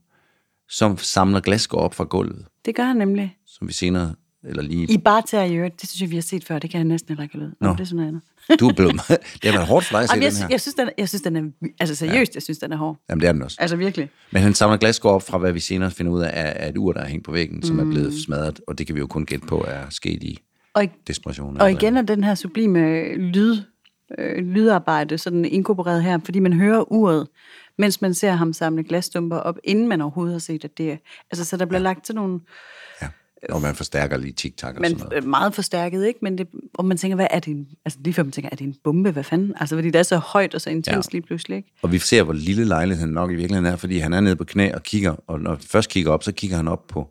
[0.69, 2.45] som samler glasgård op fra gulvet.
[2.65, 3.37] Det gør han nemlig.
[3.45, 4.93] Som vi senere, eller lige...
[4.93, 5.81] I bare i øvrigt.
[5.81, 6.59] Det synes jeg, vi har set før.
[6.59, 7.51] Det kan jeg næsten ikke lide.
[7.61, 7.71] Nå.
[7.71, 8.59] Det er sådan noget andet.
[8.59, 8.93] Du er blevet
[9.41, 10.47] Det har været hårdt for dig at se Jamen, jeg, den her.
[10.49, 11.67] Jeg synes, den, jeg synes, den er...
[11.79, 12.35] Altså seriøst, ja.
[12.35, 12.97] jeg synes, den er hård.
[13.09, 13.57] Jamen, det er den også.
[13.59, 14.09] Altså virkelig.
[14.31, 16.93] Men han samler glasgård op fra, hvad vi senere finder ud af, er et ur,
[16.93, 17.63] der er hængt på væggen, mm.
[17.63, 18.17] som er blevet mm.
[18.25, 20.39] smadret, og det kan vi jo kun gætte på, er sket i
[20.73, 21.61] og, desperation.
[21.61, 23.57] Og igen er den her sublime lyd,
[24.17, 27.27] øh, lydarbejde sådan inkorporeret her, fordi man hører uret,
[27.77, 30.97] mens man ser ham samle glasstumper op, inden man overhovedet har set, at det er...
[31.31, 32.39] Altså, så der bliver lagt til nogle
[33.49, 35.23] og man forstærker lige tiktak og Men, sådan noget.
[35.23, 36.19] Meget forstærket, ikke?
[36.21, 37.51] Men det, og man tænker, hvad er det?
[37.51, 39.11] En, altså lige før man tænker, er det en bombe?
[39.11, 39.53] Hvad fanden?
[39.59, 41.17] Altså fordi det er så højt og så intens ja.
[41.17, 41.71] lige pludselig, ikke?
[41.81, 44.43] Og vi ser, hvor lille lejligheden nok i virkeligheden er, fordi han er nede på
[44.43, 47.09] knæ og kigger, og når først kigger op, så kigger han op på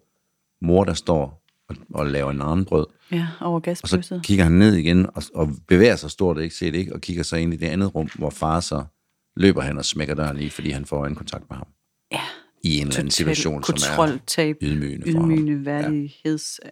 [0.62, 2.86] mor, der står og, og laver en anden brød.
[3.12, 3.98] Ja, over gaspløsset.
[3.98, 6.94] Og så kigger han ned igen og, og bevæger sig stort, ikke set, ikke?
[6.94, 8.84] Og kigger så ind i det andet rum, hvor far så
[9.36, 11.66] løber han og smækker døren i, fordi han får en kontakt med ham.
[12.64, 16.60] I en eller anden situation, som er ydmygende, ydmygende værdigheds...
[16.64, 16.68] Ja.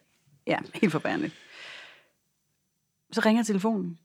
[0.52, 1.34] ja, helt forfærdeligt.
[3.12, 3.98] Så ringer telefonen.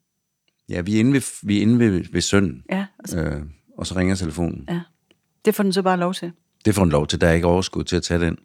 [0.70, 2.64] Ja, vi er inde ved, vi er inde ved, ved sønnen.
[2.72, 2.86] Ja.
[3.00, 3.18] Altså.
[3.20, 3.42] Øh,
[3.78, 4.66] og så ringer telefonen.
[4.70, 4.82] Ja.
[5.46, 6.32] Det får den så bare lov til.
[6.66, 7.22] Det får den lov til.
[7.22, 8.38] Der er ikke overskud til at tage den.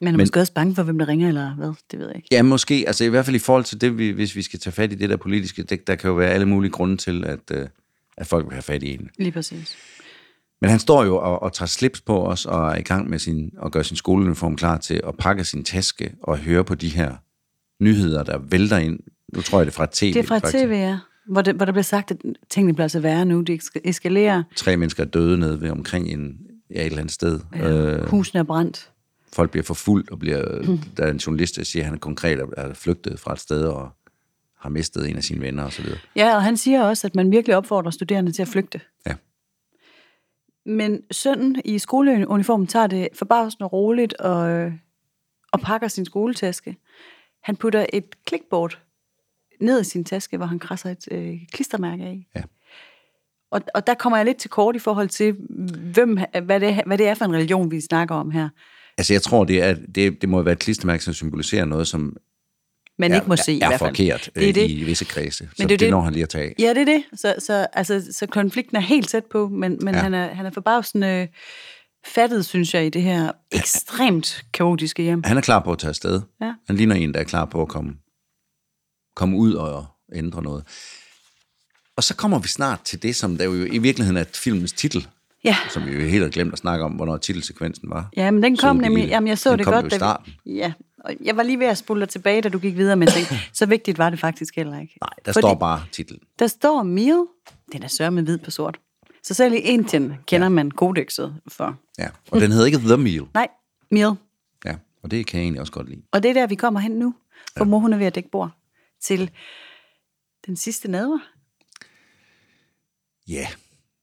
[0.00, 1.72] Men er Men- måske også bange for, hvem der ringer, eller hvad?
[1.90, 2.28] Det ved jeg ikke.
[2.32, 2.84] Ja, måske.
[2.86, 4.94] Altså i hvert fald i forhold til det, vi, hvis vi skal tage fat i
[4.94, 7.68] det der politiske, det, der kan jo være alle mulige grunde til, at, øh,
[8.16, 9.10] at folk vil have fat i en.
[9.18, 9.76] Lige præcis.
[10.60, 13.18] Men han står jo og, og tager slips på os og er i gang med
[13.18, 16.88] sin, at gøre sin skoleuniform klar til at pakke sin taske og høre på de
[16.88, 17.14] her
[17.82, 18.98] nyheder, der vælter ind.
[19.34, 20.06] Nu tror jeg, det er fra tv.
[20.06, 20.64] Det er fra faktisk.
[20.64, 20.98] tv, ja.
[21.26, 22.16] Hvor, det, hvor der bliver sagt, at
[22.50, 23.40] tingene bliver altså værre nu.
[23.40, 24.42] De esk- eskalerer.
[24.56, 26.36] Tre mennesker er døde nede ved omkring en,
[26.74, 27.40] ja, et eller andet sted.
[27.56, 27.70] Ja.
[27.70, 28.90] Øh, Husene er brændt.
[29.32, 30.42] folk bliver forfulgt, og bliver,
[30.96, 33.62] der er en journalist, der siger, at han konkret er- er flygtet fra et sted
[33.64, 33.88] og
[34.60, 35.86] har mistet en af sine venner osv.
[36.16, 38.80] Ja, og han siger også, at man virkelig opfordrer studerende til at flygte.
[39.06, 39.14] Ja.
[40.70, 44.72] Men sønnen i skoleuniformen tager det forbavsende roligt og, øh,
[45.52, 46.76] og pakker sin skoletaske.
[47.42, 48.78] Han putter et clipboard
[49.60, 52.26] ned i sin taske, hvor han krasser et øh, klistermærke af.
[52.36, 52.42] Ja.
[53.50, 55.36] Og, og der kommer jeg lidt til kort i forhold til,
[55.94, 58.48] hvem, hvad, det, hvad det er for en religion, vi snakker om her.
[58.98, 62.16] Altså, jeg tror, det, er, det, det må være et klistermærke, som symboliserer noget, som
[63.00, 63.90] Man er, ikke må se i er hvert fald.
[63.90, 64.70] forkert Det er øh, det.
[64.70, 65.38] i visse kredse.
[65.38, 66.54] Så det er det, det når han lige at tage.
[66.58, 67.02] Ja, det er det.
[67.14, 70.00] Så, så, altså, så konflikten er helt tæt på, men, men Ja.
[70.00, 71.28] han, er, han er forbavsende øh,
[72.06, 75.22] fattet, synes jeg, i det her ekstremt kaotiske hjem.
[75.24, 76.20] Han er klar på at tage afsted.
[76.42, 76.52] Ja.
[76.66, 77.92] Han ligner en, der er klar på at komme,
[79.16, 80.64] komme ud og ændre noget.
[81.96, 85.06] Og så kommer vi snart til det, som der jo i virkeligheden er filmens titel,
[85.44, 85.56] Ja.
[85.70, 88.08] som vi jo helt har glemt at snakke om, hvornår titelsekvensen var.
[88.16, 89.82] Ja, men den kom nemlig, jamen jeg så Den det kom godt.
[89.84, 90.32] jo i da vi- starten.
[90.46, 90.72] ja,
[91.20, 93.34] jeg var lige ved at spole dig tilbage, da du gik videre, men jeg tænkte,
[93.58, 94.98] så vigtigt var det faktisk heller ikke.
[95.00, 96.20] Nej, der Fordi står bare titlen.
[96.38, 97.24] Der står meal,
[97.72, 98.80] den er sørme med hvid på sort.
[99.22, 100.48] Så selv i Indien kender ja.
[100.48, 101.76] man kodexet for.
[101.98, 102.08] Ja.
[102.30, 103.26] Og den hedder ikke The Meal.
[103.34, 103.48] Nej,
[103.90, 104.14] meal.
[104.64, 106.02] Ja, og det kan jeg egentlig også godt lide.
[106.12, 107.14] Og det er der, vi kommer hen nu.
[107.58, 108.50] For mor, hun er ved at dække bord
[109.00, 109.30] til
[110.46, 111.18] den sidste nadver.
[113.28, 113.46] Ja,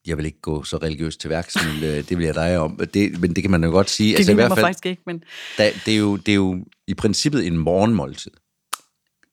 [0.08, 2.80] jeg vil ikke gå så religiøst til værks, men øh, det vil jeg dig om.
[2.93, 4.12] Det, men det kan man jo godt sige.
[4.12, 5.24] Det altså, i hvert fald, faktisk ikke, men
[5.58, 8.32] der, det, er jo, det er jo i princippet en morgenmåltid.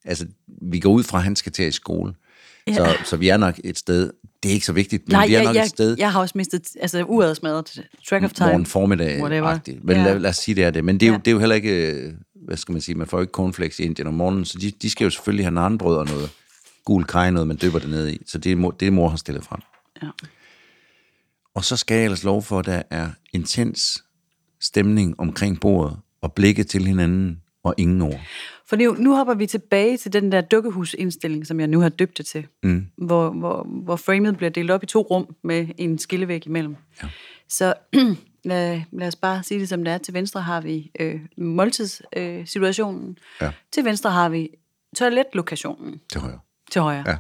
[0.05, 0.27] Altså,
[0.63, 2.15] vi går ud fra, at han skal til i skole.
[2.67, 2.75] Ja.
[2.75, 4.11] Så, så vi er nok et sted,
[4.43, 6.13] det er ikke så vigtigt, men nej, vi er jeg, nok jeg, et sted, jeg
[6.13, 8.49] har også mistet, altså uret smadret, track of time.
[8.49, 9.21] morgen formiddag.
[9.83, 10.05] Men Ja.
[10.05, 10.85] lad, lad os sige, det er det.
[10.85, 11.19] Men det er, jo, Ja.
[11.19, 12.13] det er jo heller ikke, øh,
[12.47, 14.71] hvad skal man sige, man får jo ikke cornflakes i Indien om morgenen, så de,
[14.71, 16.31] de skal jo selvfølgelig have narnbrød og noget
[16.85, 18.19] gul kaj, noget man dypper det ned i.
[18.27, 19.61] Så det er, det mor har stillet frem.
[20.03, 20.09] Ja.
[21.55, 24.05] Og så skal jeg ellers lov for, at der er intens
[24.61, 28.21] stemning omkring bordet, og blikke til hinanden, og ingen ord.
[28.67, 32.19] For nu, nu hopper vi tilbage til den der dukkehusindstilling, som jeg nu har døbt
[32.19, 32.47] det til.
[32.63, 32.87] Mm.
[32.97, 36.77] Hvor, hvor, hvor framet bliver delt op i to rum med en skillevæg imellem.
[37.03, 37.09] Ja.
[37.49, 37.75] Så
[38.45, 39.99] lad, lad os bare sige det som det er.
[39.99, 43.09] Til venstre har vi øh, måltidssituationen.
[43.09, 43.17] Øh.
[43.47, 43.53] Ja.
[43.73, 44.49] til venstre har vi
[44.97, 46.01] toiletlokationen.
[46.13, 46.39] Til højre.
[46.75, 47.05] Til højre.
[47.07, 47.17] Ja.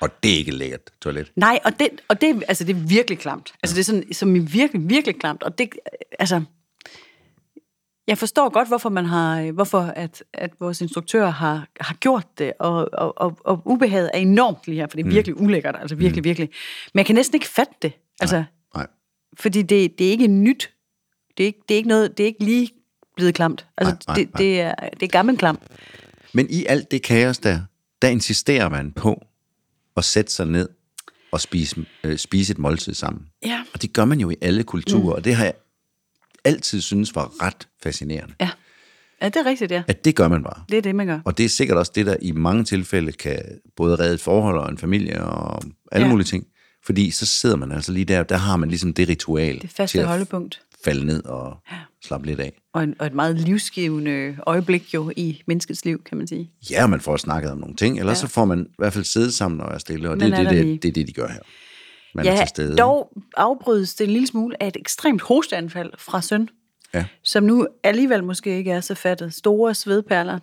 [0.00, 1.32] Og det er ikke lækkert toilet.
[1.36, 3.54] Nej, og det, og det, altså, det er virkelig klamt.
[3.62, 5.42] Altså, det er sådan, som i virkelig, virkelig klamt.
[5.42, 5.68] Og det,
[6.18, 6.42] altså,
[8.06, 12.52] jeg forstår godt, hvorfor man har, hvorfor at, at vores instruktør har, har gjort det,
[12.58, 15.96] og, og, og, og ubehaget er enormt lige her, for det er virkelig ulækkert, altså
[15.96, 16.24] virkelig, mm.
[16.24, 16.50] virkelig.
[16.94, 18.86] Men jeg kan næsten ikke fatte det, altså, Nej.
[19.38, 20.70] fordi det, det er ikke nyt.
[21.36, 22.70] Det er ikke, det er ikke noget, det er ikke lige
[23.16, 23.66] blevet klamt.
[23.76, 24.38] Altså, Nej, nej, det, nej.
[24.38, 25.58] det, er, det er gammel klam.
[26.32, 27.60] Men i alt det kaos der,
[28.04, 29.26] der insisterer man på
[29.96, 30.68] at sætte sig ned
[31.32, 33.22] og spise, øh, spise et måltid sammen.
[33.46, 33.62] Ja.
[33.74, 35.08] Og det gør man jo i alle kulturer, mm.
[35.08, 35.54] og det har jeg
[36.44, 38.34] altid synes var ret fascinerende.
[38.40, 38.50] Ja.
[39.22, 39.82] ja, det er rigtigt, ja.
[39.88, 40.64] At det gør man bare.
[40.68, 41.20] Det er det, man gør.
[41.24, 43.42] Og det er sikkert også det, der i mange tilfælde kan
[43.76, 45.62] både redde et forhold og en familie og
[45.92, 46.10] alle ja.
[46.10, 46.46] Mulige ting.
[46.82, 50.04] Fordi så sidder man altså lige der, der har man ligesom det ritual Det faste
[50.04, 50.60] holdepunkt.
[50.84, 51.56] falde ned og
[52.04, 52.60] slappe lidt af.
[52.72, 56.50] Og, en, og et meget livsgivende øjeblik jo i menneskets liv, kan man sige.
[56.70, 58.26] Ja, man får snakket om nogle ting, ellers ja.
[58.26, 60.44] så får man i hvert fald sidde sammen og være stille, og det, Man er
[60.50, 61.40] er det, det, det, er det, de gør her.
[62.14, 62.76] Man er Ja, til stede.
[62.76, 66.48] dog afbrydes det en lille smule af et ekstremt hosteanfald fra søn,
[66.94, 67.04] Ja.
[67.22, 69.34] som nu alligevel måske ikke er så fattet.
[69.34, 70.38] Store svedperler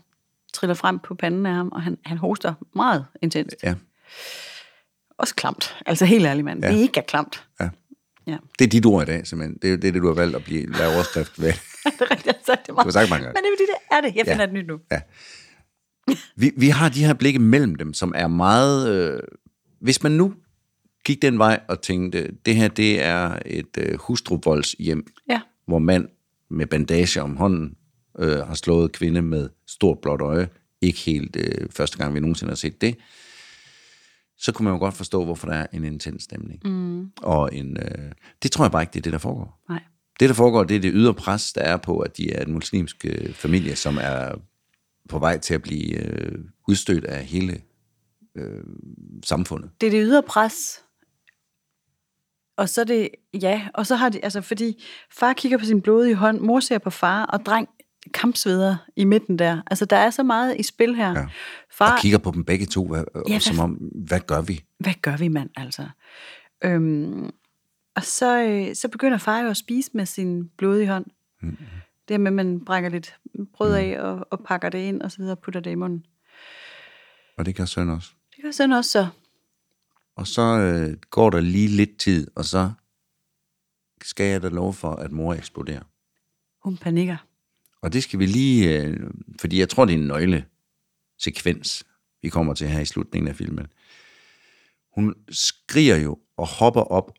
[0.53, 3.55] triller frem på panden af ham, og han, han hoster meget intenst.
[3.63, 3.75] Ja,
[5.17, 5.75] Også klamt.
[5.85, 6.63] Altså helt ærligt, mand.
[6.63, 6.69] Ja.
[6.69, 7.43] Det er ikke klamt.
[7.59, 7.69] ja.
[8.27, 8.37] Ja.
[8.59, 9.57] Det er dit ord i dag, simpelthen.
[9.61, 11.47] Det er det, det du har valgt at blive, lave overskrift ved.
[11.85, 12.83] det er rigtigt, jeg har sagt det meget.
[12.85, 13.41] Du har sagt mange gange.
[13.41, 14.15] Men det er fordi, det er det.
[14.17, 14.33] Jeg Ja.
[14.33, 14.79] finder et nyt nu.
[14.91, 15.01] Ja.
[16.35, 18.89] Vi, vi har de her blikke mellem dem, som er meget...
[19.13, 19.19] Øh,
[19.81, 20.33] hvis man nu
[21.05, 25.41] gik den vej og tænkte, det her det er et øh, hustruvoldshjem, Ja.
[25.67, 26.07] hvor mand
[26.49, 27.75] med bandage om hånden
[28.19, 30.49] øh, har slået kvinde med stort blåt øje.
[30.81, 32.95] Ikke helt øh, første gang, vi nogensinde har set det.
[34.41, 36.61] Så kunne man jo godt forstå, hvorfor der er en intens stemning.
[36.65, 37.11] Mm.
[37.21, 38.11] Og en, øh,
[38.43, 39.63] det tror jeg bare ikke, det er det, der foregår.
[39.69, 39.83] Nej.
[40.19, 42.53] Det, der foregår, det er det ydre pres, der er på, at de er en
[42.53, 44.35] muslimsk øh, familie, som er
[45.09, 47.61] på vej til at blive øh, udstødt af hele
[48.35, 48.63] øh,
[49.23, 49.71] samfundet.
[49.81, 50.83] Det er det ydre pres.
[52.57, 53.09] Og så er det,
[53.41, 56.77] ja, og så har de, altså fordi far kigger på sin blodige hånd, mor ser
[56.77, 57.69] på far, og dreng
[58.13, 59.61] kampsveder i midten der.
[59.67, 61.19] Altså, der er så meget i spil her.
[61.19, 61.25] Ja.
[61.71, 63.71] Far, og kigger på dem begge to, hvad, Ja, ja, som om,
[64.07, 64.63] hvad gør vi?
[64.77, 65.89] hvad gør vi, mand, altså?
[66.63, 67.29] Øhm,
[67.95, 71.05] og så, øh, så begynder far jo at spise med sin blodige hånd.
[71.41, 71.57] Mm.
[72.07, 73.15] Det med, at man brækker lidt
[73.53, 76.05] brød af og, og pakker det ind, og så videre, og putter det i munden.
[77.37, 78.09] Og det gør søn også.
[78.35, 79.07] Det gør sådan også så.
[80.15, 82.71] Og så øh, går der lige lidt tid, og så
[84.01, 85.83] skal jeg da love for, at mor eksploderer.
[86.63, 87.17] Hun panikker.
[87.81, 88.97] Og det skal vi lige, øh,
[89.41, 90.45] fordi jeg tror, det er en nøgle
[91.19, 91.83] sekvens,
[92.21, 93.67] vi kommer til her i slutningen af filmen.
[94.95, 97.11] Hun skriger jo og hopper op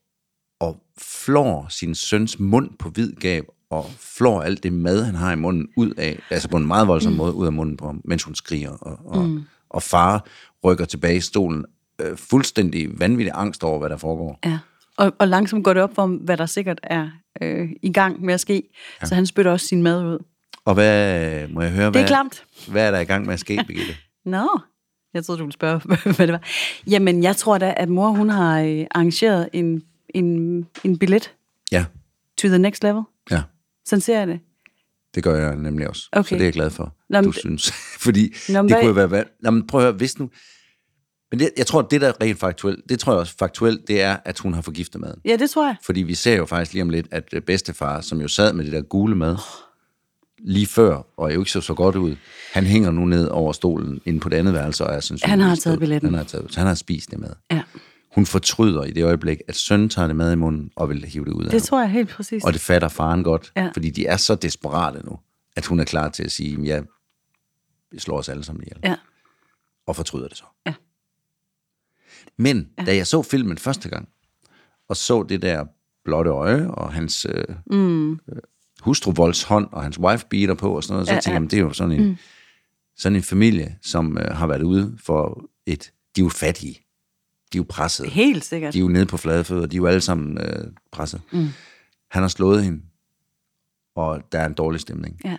[0.60, 5.32] og flår sin søns mund på vid gab og flår alt det mad, han har
[5.32, 7.18] i munden ud af, altså på en meget voldsom mm.
[7.18, 8.70] måde ud af munden på ham, mens hun skriger.
[8.70, 9.42] Og, og, mm.
[9.70, 10.26] og far
[10.64, 11.64] rykker tilbage i stolen,
[12.00, 14.38] øh, fuldstændig vanvittig angst over, hvad der foregår.
[14.44, 14.58] Ja.
[14.96, 17.10] Og, og langsomt går det op for ham, hvad der sikkert er
[17.42, 18.62] øh, i gang med at ske.
[19.02, 19.06] Ja.
[19.06, 20.18] Så han spytter også sin mad ud.
[20.64, 22.44] Og hvad, må jeg høre, Det er hvad, klamt.
[22.68, 23.96] hvad er der i gang med at ske, Birgitte?
[24.24, 24.60] Nå,
[25.14, 25.78] jeg troede, du ville spørge,
[26.16, 26.42] hvad det var.
[26.90, 29.82] Jamen, jeg tror da, at mor hun har øh, arrangeret en,
[30.14, 31.32] en, en billet
[31.72, 31.84] Ja,
[32.38, 33.02] to the next level.
[33.30, 33.42] ja.
[33.86, 34.40] Sådan ser jeg det.
[35.14, 36.08] Det gør jeg nemlig også.
[36.12, 36.28] Okay.
[36.28, 37.72] Så det er jeg glad for, Nå, du synes.
[38.04, 39.10] Fordi Nå, det hvad- kunne jo være...
[39.10, 40.30] valg- Nå, men prøv at høre, hvis nu...
[41.30, 44.02] Men det, jeg tror, det der er rent faktuelt, det tror jeg også faktuelt, det
[44.02, 45.20] er, at hun har forgiftet maden.
[45.24, 45.76] Ja, det tror jeg.
[45.84, 48.64] Fordi vi ser jo faktisk lige om lidt, at øh, bedstefar, som jo sad med
[48.64, 49.36] det der gule mad,
[50.44, 52.16] lige før, og jo ikke så så godt ud,
[52.52, 55.40] han hænger nu ned over stolen inde på det andet værelse, og er sandsynligvis Han
[55.40, 56.08] har taget billetten.
[56.10, 57.32] Han har, taget, han har spist det mad.
[57.50, 57.62] Ja,
[58.14, 61.24] Hun fortryder i det øjeblik, at sønnen tager det mad i munden og vil hive
[61.24, 61.66] det ud af det ham.
[61.66, 62.44] tror jeg helt præcis.
[62.44, 63.70] Og det fatter faren godt, Ja.
[63.74, 65.18] fordi de er så desperate nu,
[65.56, 66.80] at hun er klar til at sige, ja,
[67.92, 68.78] vi slår os alle sammen ihjel.
[68.84, 68.96] Ja,
[69.86, 70.44] Og fortryder det så.
[70.66, 70.74] Ja.
[72.36, 72.84] Men ja.
[72.84, 74.08] da jeg så filmen første gang,
[74.88, 75.64] og så det der
[76.04, 78.18] blotte øje, og hans øh, mm.
[78.82, 81.34] Hustruvolds hånd, og hans wife beater på, og sådan noget, så Ja, ja, tænkte ja.
[81.34, 82.16] jeg, "Men det er jo sådan en, mm.
[82.96, 85.92] sådan en familie, som øh, har været ude for et...
[86.16, 86.74] De er jo fattige.
[87.52, 88.10] De er jo presset.
[88.10, 88.72] helt sikkert.
[88.74, 89.66] De er jo nede på flade fødder.
[89.66, 91.20] De er jo alle sammen øh, presset.
[91.32, 91.48] Mm.
[92.10, 92.82] Han har slået hende,
[93.96, 95.20] og der er en dårlig stemning.
[95.24, 95.36] Ja.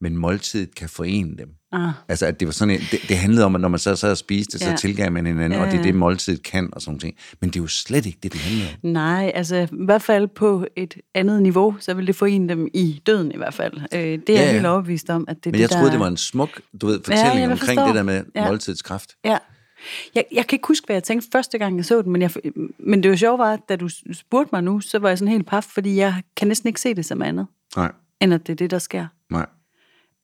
[0.00, 1.48] Men måltidet kan forene dem.
[1.72, 1.90] Ah.
[2.08, 4.10] Altså, at det var sådan en, det, det handlede om, at når man så sad
[4.10, 4.70] og spiste, så Ja.
[4.70, 4.76] ja.
[4.76, 5.84] tilgav man hinanden, Ja, og det er ja.
[5.86, 7.16] det, måltidet kan, og sådan ting.
[7.40, 8.90] Men det er jo slet ikke det, det handler om.
[8.90, 13.02] Nej, altså i hvert fald på et andet niveau, så vil det forene dem i
[13.06, 13.72] døden i hvert fald.
[13.94, 14.52] Øh, det er Ja, ja.
[14.52, 15.90] helt overbevist om, at det er Men det, jeg troede, der...
[15.90, 17.86] det var en smuk, du ved, Ja, fortælling jeg omkring forstår.
[17.86, 18.42] det der med Ja.
[18.42, 18.48] ja.
[18.48, 19.10] måltidets kraft.
[19.24, 19.38] Ja.
[20.14, 22.30] Jeg, jeg kan ikke huske, hvad jeg tænkte første gang, jeg så den, men, jeg,
[22.78, 25.32] men det var sjovt var, at da du spurgte mig nu, så var jeg sådan
[25.32, 28.52] helt paf, fordi jeg kan næsten ikke se det som andet, Nej, end at det
[28.52, 29.06] er det, der sker.
[29.30, 29.46] nej.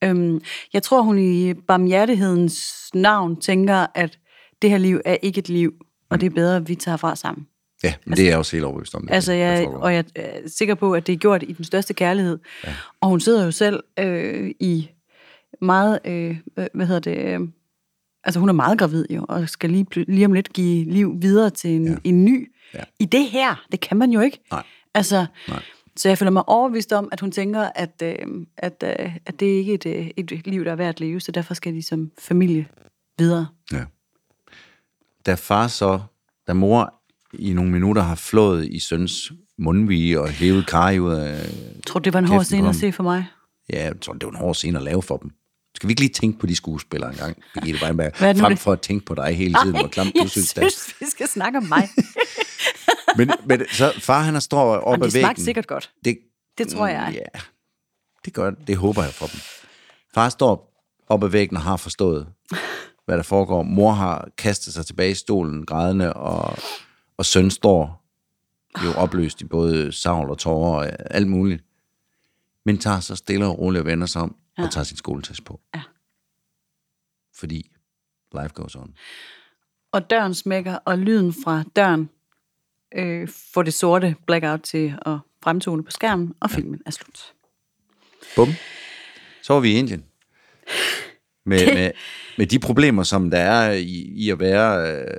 [0.03, 0.41] Øhm,
[0.73, 4.19] jeg tror, hun i barmhjertighedens navn tænker, at
[4.61, 5.73] det her liv er ikke et liv,
[6.09, 7.47] og det er bedre, at vi tager fra sammen.
[7.83, 9.01] Ja, men det er jeg også helt overbevist om.
[9.07, 9.79] Det, Altså, jeg, foregår.
[9.79, 12.39] og jeg er sikker på, at det er gjort i den største kærlighed.
[12.65, 12.73] Ja.
[13.01, 14.89] Og hun sidder jo selv øh, i
[15.61, 16.37] meget, øh,
[16.73, 17.39] hvad- hedder det, øh,
[18.23, 21.49] altså hun er meget gravid jo, og skal lige, lige om lidt give liv videre
[21.49, 21.87] til en.
[21.87, 21.95] Ja.
[22.03, 22.51] en ny.
[22.73, 22.83] Ja.
[22.99, 24.39] I det her, det kan man jo ikke.
[24.51, 24.63] Nej.
[24.93, 25.61] Altså, Nej.
[25.97, 28.15] Så jeg føler mig overbevist om, at hun tænker, at, øh,
[28.57, 31.19] at, øh, at det er ikke et, øh, et liv, der er værd at leve,
[31.19, 32.67] så derfor skal de som familie
[33.19, 33.47] videre.
[33.71, 33.83] Ja.
[35.25, 35.99] Da far så,
[36.47, 36.93] da mor
[37.33, 41.33] i nogle minutter har flået i søns mundvige og hævet Kari ud af...
[41.75, 43.25] Jeg tror, det var en hård scene at se for mig.
[43.73, 45.31] Ja, jeg tror, det var en hård scene at lave for dem.
[45.75, 48.71] Skal vi ikke lige tænke på de skuespillere engang, Birgitte Weinberg, er frem det- for
[48.71, 50.69] at tænke på dig hele tiden, hvor klamt du jeg synes, det er.
[50.69, 51.89] synes, vi skal snakke om mig.
[53.15, 55.43] Men, men så far, han står op Jamen, ad væggen.
[55.43, 55.91] sikkert godt.
[56.05, 56.17] Det,
[56.57, 57.11] Det tror jeg.
[57.13, 57.39] Ja,
[58.25, 58.67] det gør det.
[58.67, 59.39] Det håber jeg for dem.
[60.13, 62.27] Far står op ad væggen og har forstået,
[63.05, 63.63] hvad der foregår.
[63.63, 66.57] Mor har kastet sig tilbage i stolen, grædende, og,
[67.17, 68.03] og søn står
[68.85, 71.63] jo opløst i både savl og tårer og alt muligt.
[72.65, 74.63] Men tager så stille og roligt og vender sig om ja.
[74.63, 75.61] og tager sin skoletaske på.
[75.75, 75.81] Ja.
[77.35, 77.71] Fordi
[78.33, 78.93] life goes on.
[79.91, 82.09] Og døren smækker, og lyden fra døren
[82.95, 87.33] øh, får det sorte blackout til at fremtone på skærmen, og filmen er slut.
[88.35, 88.47] Bum.
[89.43, 90.03] Så var vi i Indien.
[91.45, 91.91] Med, med,
[92.37, 95.17] med de problemer, som der er i, i at være øh,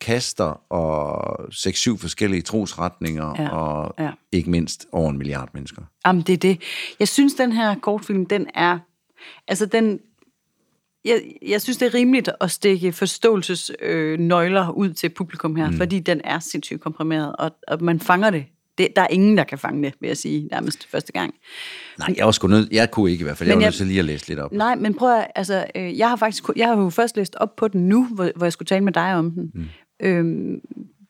[0.00, 4.10] kaster og 6-7 forskellige trosretninger, Ja, og ja.
[4.32, 5.82] ikke mindst over en milliard mennesker.
[6.06, 6.60] Jamen, det er det.
[6.98, 8.78] Jeg synes, den her kortfilm, den er...
[9.48, 10.00] Altså, den...
[11.04, 15.70] Jeg, jeg synes, det er rimeligt at stikke forståelsesnøgler øh, nøgler ud til publikum her,
[15.70, 15.76] mm.
[15.76, 18.44] fordi den er sindssygt komprimeret, og, og man fanger det.
[18.78, 18.88] det.
[18.96, 21.34] Der er ingen, der kan fange det, vil jeg sige, nærmest første gang.
[21.98, 23.68] Nej, jeg var sgu nødt, jeg kunne ikke i hvert fald, jeg Men var jeg-
[23.68, 24.52] nødt til lige at læse lidt op.
[24.52, 27.56] Nej, men prøv at, altså, øh, jeg har faktisk, jeg har jo først læst op
[27.56, 29.50] på den nu, hvor, hvor jeg skulle tale med dig om den.
[29.54, 29.64] Mm.
[30.02, 30.60] Øhm,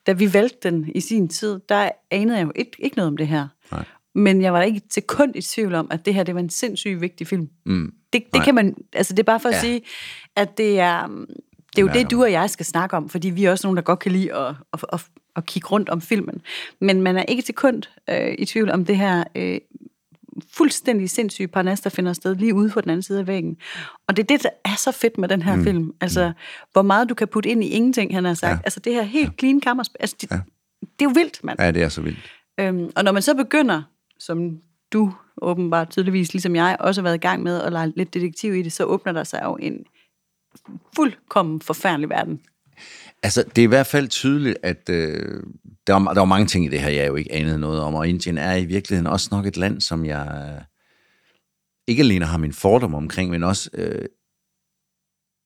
[0.06, 3.16] da vi valgte den i sin tid, der anede jeg jo ikke, ikke noget om
[3.16, 3.48] det her.
[3.72, 3.84] Nej.
[4.14, 6.40] Men jeg var da ikke til kun i tvivl om, at det her det var
[6.40, 7.48] en sindssygt vigtig film.
[7.66, 7.92] Mm.
[8.12, 9.60] Det, det kan man, altså det er bare for at ja.
[9.60, 9.82] sige,
[10.36, 11.06] at det er,
[11.76, 13.76] det er jo det, du og jeg skal snakke om, fordi vi er også nogen,
[13.76, 16.42] der godt kan lide at, at, at, at kigge rundt om filmen.
[16.80, 19.58] Men man er ikke til kun øh, i tvivl om det her øh,
[20.52, 23.56] fuldstændig sindssyge parnas, der finder sted lige ude på den anden side af væggen.
[24.08, 25.64] Og det er det, der er så fedt med den her mm.
[25.64, 25.92] film.
[26.00, 26.34] Altså, mm.
[26.72, 28.52] hvor meget du kan putte ind i ingenting, han har sagt.
[28.52, 28.60] Ja.
[28.64, 29.32] Altså, det her helt ja.
[29.38, 29.96] clean kammerspil.
[30.00, 30.36] Altså, det, ja.
[30.82, 31.60] det er jo vildt, mand.
[31.60, 32.18] Ja, det er så vildt.
[32.60, 33.82] Øhm, og når man så begynder,
[34.20, 34.60] som
[34.92, 38.54] du åbenbart tydeligvis, ligesom jeg, også har været i gang med at lege lidt detektiv
[38.54, 39.84] i det, så åbner der sig jo en
[40.96, 42.40] fuldkommen forfærdelig verden.
[43.22, 45.42] Altså, det er i hvert fald tydeligt, at øh,
[45.86, 47.94] der, var, der var mange ting i det her, jeg jo ikke anede noget om,
[47.94, 50.62] og Indien er i virkeligheden også nok et land, som jeg
[51.86, 54.04] ikke alene har min fordom omkring, men også, øh,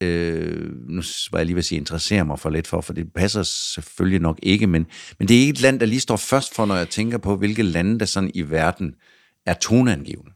[0.02, 1.02] øh, nu
[1.32, 4.20] var jeg lige ved at sige, interesserer mig for lidt for, for det passer selvfølgelig
[4.20, 4.86] nok ikke, men,
[5.18, 7.36] men det er ikke et land, der lige står først for, når jeg tænker på,
[7.36, 8.94] hvilke lande der sådan i verden
[9.46, 10.30] er toneangivende.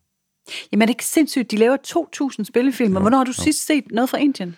[0.73, 1.51] Jamen er det ikke sindssygt?
[1.51, 1.77] De laver
[2.39, 3.01] 2.000 spillefilmer.
[3.01, 4.57] Hvornår har du sidst set noget fra Indien?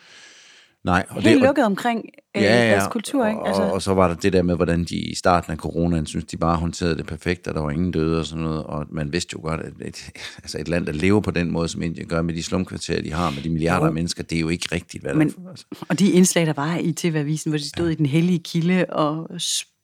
[0.84, 1.06] Nej.
[1.08, 2.04] Og Helt det, lukket omkring
[2.36, 3.40] øh, ja, ja, deres kultur, ikke?
[3.46, 3.62] Altså.
[3.62, 6.24] Og, og så var der det der med, hvordan de i starten af coronaen synes
[6.24, 8.64] de bare håndterede det perfekt, og der var ingen døde og sådan noget.
[8.64, 10.10] Og man vidste jo godt, at et,
[10.42, 13.12] altså et land, der lever på den måde, som Indien gør med de slumkvarterer, de
[13.12, 13.88] har, med de milliarder jo.
[13.88, 15.50] af mennesker, det er jo ikke rigtigt, hvad Men, der er.
[15.50, 15.66] Altså.
[15.88, 17.92] Og de indslag, der var i TV-avisen, hvor de stod ja.
[17.92, 19.30] i den hellige kilde og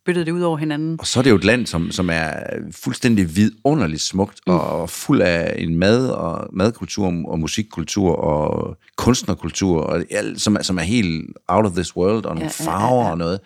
[0.07, 0.97] spyttede det ud over hinanden.
[0.99, 2.33] Og så er det jo et land, som, som er
[2.71, 4.53] fuldstændig vidunderligt smukt, mm.
[4.53, 10.63] og fuld af en mad og madkultur og musikkultur og kunstnerkultur, og alt, som, er,
[10.63, 13.41] som er helt out of this world, og nogle ja, farver ja, ja, og noget.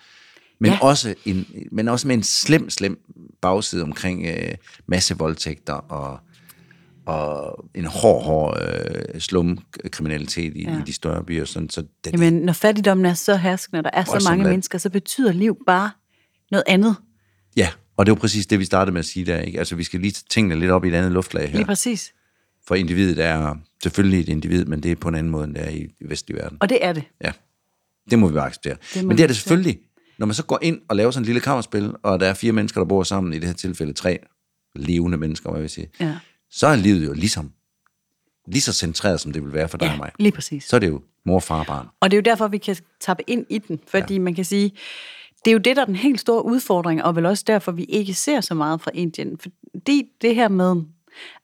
[0.58, 0.78] Men, ja.
[0.82, 3.00] også en, men også med en slem, slem
[3.42, 4.54] bagside omkring øh,
[4.86, 6.20] massevoldtægter og,
[7.06, 10.78] og en hård, hård øh, slumkriminalitet i, ja.
[10.78, 11.44] i de større byer.
[11.44, 14.78] Sådan, så det, Jamen, når fattigdommen er så herskende, og der er så mange mennesker,
[14.78, 15.90] så betyder liv bare
[16.50, 16.96] noget andet.
[17.56, 19.40] Ja, og det var præcis det, vi startede med at sige der.
[19.40, 19.58] Ikke?
[19.58, 21.56] Altså, vi skal lige tingene lidt op i et andet luftlag her.
[21.56, 22.12] Lige præcis.
[22.66, 25.64] For individet er selvfølgelig et individ, men det er på en anden måde, end det
[25.64, 26.58] er i vestlig verden.
[26.60, 27.04] Og det er det.
[27.24, 27.32] Ja,
[28.10, 28.76] det må vi bare acceptere.
[28.94, 29.78] Det men det er det selvfølgelig,
[30.18, 32.52] når man så går ind og laver sådan en lille kammerspil, og der er fire
[32.52, 34.18] mennesker, der bor sammen, i det her tilfælde tre
[34.74, 36.16] levende mennesker, hvad jeg sige, ja.
[36.50, 37.52] så er livet jo ligesom
[38.46, 40.10] lige så centreret, som det vil være for dig ja, og mig.
[40.18, 40.64] lige præcis.
[40.64, 41.86] Så er det jo mor, far og barn.
[42.00, 44.20] Og det er jo derfor, vi kan tappe ind i den, fordi ja.
[44.20, 44.72] man kan sige,
[45.44, 47.84] det er jo det, der er den helt store udfordring, og vel også derfor, vi
[47.84, 49.38] ikke ser så meget fra Indien.
[49.38, 50.76] Fordi det her med,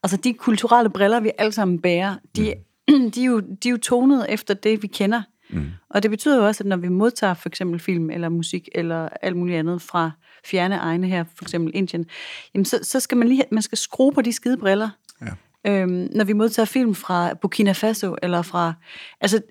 [0.03, 2.55] altså de kulturelle briller, vi alle sammen bærer, de,
[2.89, 3.11] mm.
[3.15, 5.23] de, er, jo, de er jo tonet efter det, vi kender.
[5.51, 5.67] Mm.
[5.91, 9.09] Og det betyder jo også, at når vi modtager for eksempel film eller musik eller
[9.23, 10.11] alt muligt andet fra
[10.45, 12.07] fjerne egne her, for eksempel Indien,
[12.55, 14.89] jamen så, så skal man lige man skal skrue på de skide briller.
[15.23, 15.33] Ja.
[15.71, 18.73] Øhm, når vi modtager film fra Burkina Faso eller fra...
[19.21, 19.43] Altså,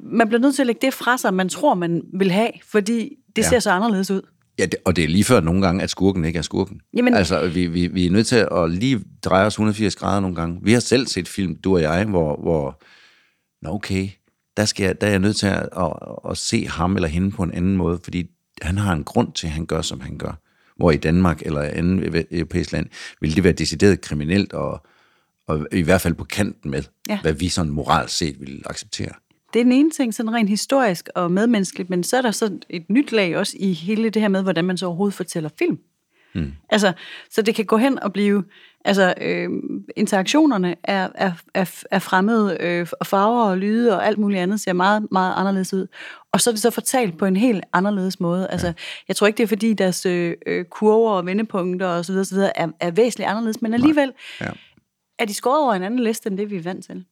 [0.00, 3.16] man bliver nødt til at lægge det fra sig, man tror, man vil have, fordi
[3.38, 3.48] det ja.
[3.48, 4.22] ser så anderledes ud.
[4.58, 6.80] Ja, det, og det er lige før nogle gange, at skurken ikke er skurken.
[6.96, 10.36] Jamen, altså, vi, vi, vi er nødt til at lige dreje os 180 grader nogle
[10.36, 10.60] gange.
[10.62, 12.82] Vi har selv set film, du og jeg, hvor, hvor
[13.62, 14.08] nå okay,
[14.56, 15.92] der, skal jeg, der er jeg nødt til at, at,
[16.30, 18.30] at se ham eller hende på en anden måde, fordi
[18.62, 20.40] han har en grund til, at han gør, som han gør.
[20.76, 22.86] Hvor i Danmark eller anden europæisk land
[23.20, 24.86] vil det være decideret kriminelt, og,
[25.46, 27.20] og i hvert fald på kanten med, ja.
[27.20, 29.12] hvad vi sådan moralt set vil acceptere.
[29.52, 32.58] Det er den ene ting, sådan rent historisk og medmenneskeligt, men så er der så
[32.70, 35.78] et nyt lag også i hele det her med, hvordan man så overhovedet fortæller film.
[36.34, 36.52] Mm.
[36.70, 36.92] Altså,
[37.30, 38.44] så det kan gå hen og blive,
[38.84, 39.48] altså øh,
[39.96, 44.60] interaktionerne er, er, er, er fremmede, øh, og farver og lyde og alt muligt andet
[44.60, 45.86] ser meget, meget anderledes ud.
[46.32, 48.48] Og så er det så fortalt på en helt anderledes måde.
[48.50, 48.72] Altså, ja.
[49.08, 52.24] jeg tror ikke, det er fordi deres øh, øh kurver og vendepunkter og så videre,
[52.24, 54.50] så videre er, er væsentligt anderledes, men alligevel ja.
[55.18, 57.04] Er de skåret over en anden liste, end det vi er vant til.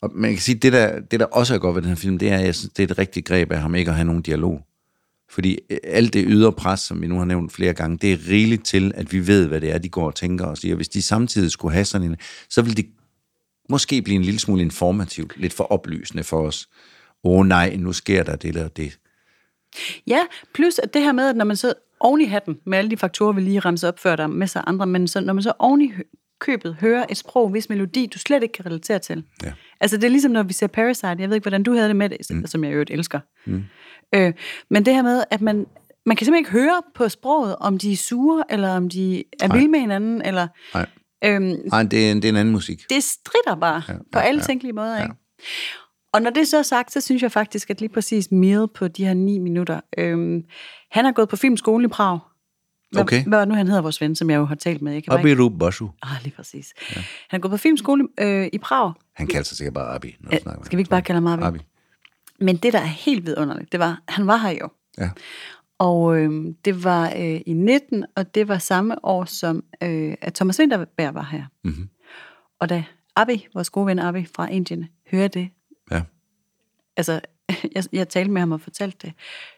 [0.00, 2.18] Og man kan sige, det der, det der også er godt ved den her film,
[2.18, 4.06] det er, at jeg synes, det er et rigtigt greb af ham ikke at have
[4.06, 4.64] nogen dialog.
[5.30, 8.18] Fordi øh, alt det ydre pres, som vi nu har nævnt flere gange, det er
[8.28, 10.74] rigeligt til, at vi ved, hvad det er, de går og tænker og siger.
[10.74, 12.16] Hvis de samtidig skulle have sådan en,
[12.48, 12.86] så vil det
[13.68, 16.68] måske blive en lille smule informativt, lidt for oplysende for os.
[17.24, 18.98] Åh oh, nej, nu sker der det eller det.
[20.06, 20.20] Ja,
[20.54, 22.96] plus at det her med, at når man så oven i hatten, med alle de
[22.96, 25.52] faktorer, vi lige ramser op før der med sig andre, men så, når man så
[25.58, 25.92] oven i
[26.40, 29.24] købet hører et sprog, hvis melodi du slet ikke kan relatere til.
[29.42, 29.52] Ja.
[29.80, 31.96] Altså det er ligesom, når vi ser Parasite, jeg ved ikke, hvordan du havde det
[31.96, 32.46] med det, mm.
[32.46, 33.20] som jeg jo elsker.
[33.46, 33.64] Mm.
[34.14, 34.32] Øh,
[34.70, 35.66] men det her med, at man,
[36.06, 39.52] man kan simpelthen ikke høre på sproget, om de er sure, eller om de er
[39.52, 40.48] vilde med hinanden, eller...
[40.74, 40.86] Nej,
[41.24, 42.82] øhm, Nej det, er, det er en anden musik.
[42.90, 45.02] Det strider bare ja, på ja, alle ja, tænkelige måder, ja.
[45.02, 45.14] ikke?
[46.12, 48.88] Og når det er så sagt, så synes jeg faktisk, at lige præcis Meal på
[48.88, 50.42] de her ni minutter, øhm,
[50.90, 52.18] han har gået på filmskole i Prag,
[52.90, 53.24] hvad, okay.
[53.24, 54.94] hvad var nu, han hedder, vores ven, som jeg jo har talt med?
[54.94, 55.12] Ikke?
[55.12, 55.90] Abiru Bashu.
[56.02, 56.74] Ah, lige præcis.
[56.96, 57.02] Ja.
[57.28, 58.92] Han gået på filmskole øh, i Prag.
[59.12, 60.16] Han kalder sig sikkert bare Abi.
[60.20, 61.42] Når ja, skal vi ikke bare kalde ham Abi?
[61.44, 61.58] Abi?
[62.40, 64.68] Men det, der er helt vidunderligt, det var, han var her jo.
[64.98, 65.10] Ja.
[65.78, 70.34] Og øh, det var øh, i 19, og det var samme år, som øh, at
[70.34, 71.44] Thomas Winterberg var her.
[71.64, 71.88] Mm-hmm.
[72.60, 72.84] Og da
[73.16, 75.48] Abi, vores gode ven Abi fra Indien, hører det,
[75.90, 76.02] Ja.
[76.96, 77.20] altså,
[77.74, 79.12] jeg, jeg talte med ham og fortalte det,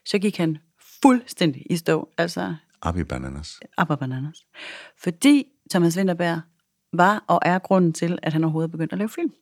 [0.06, 0.58] så gik han
[1.02, 3.60] fuldstændig i stå, altså Abi Bananas.
[3.78, 4.36] Abba Bananas.
[5.02, 6.40] Fordi Thomas Winterberg
[6.92, 9.32] var og er grunden til, at han overhovedet begyndte at lave film.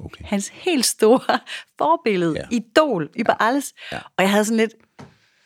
[0.00, 0.24] Okay.
[0.24, 1.38] Hans helt store
[1.78, 2.44] forbillede, Ja.
[2.50, 2.56] ja.
[2.56, 3.46] idol, über ja.
[3.46, 3.74] alles.
[3.92, 3.96] Ja.
[4.16, 4.72] Og jeg havde sådan lidt,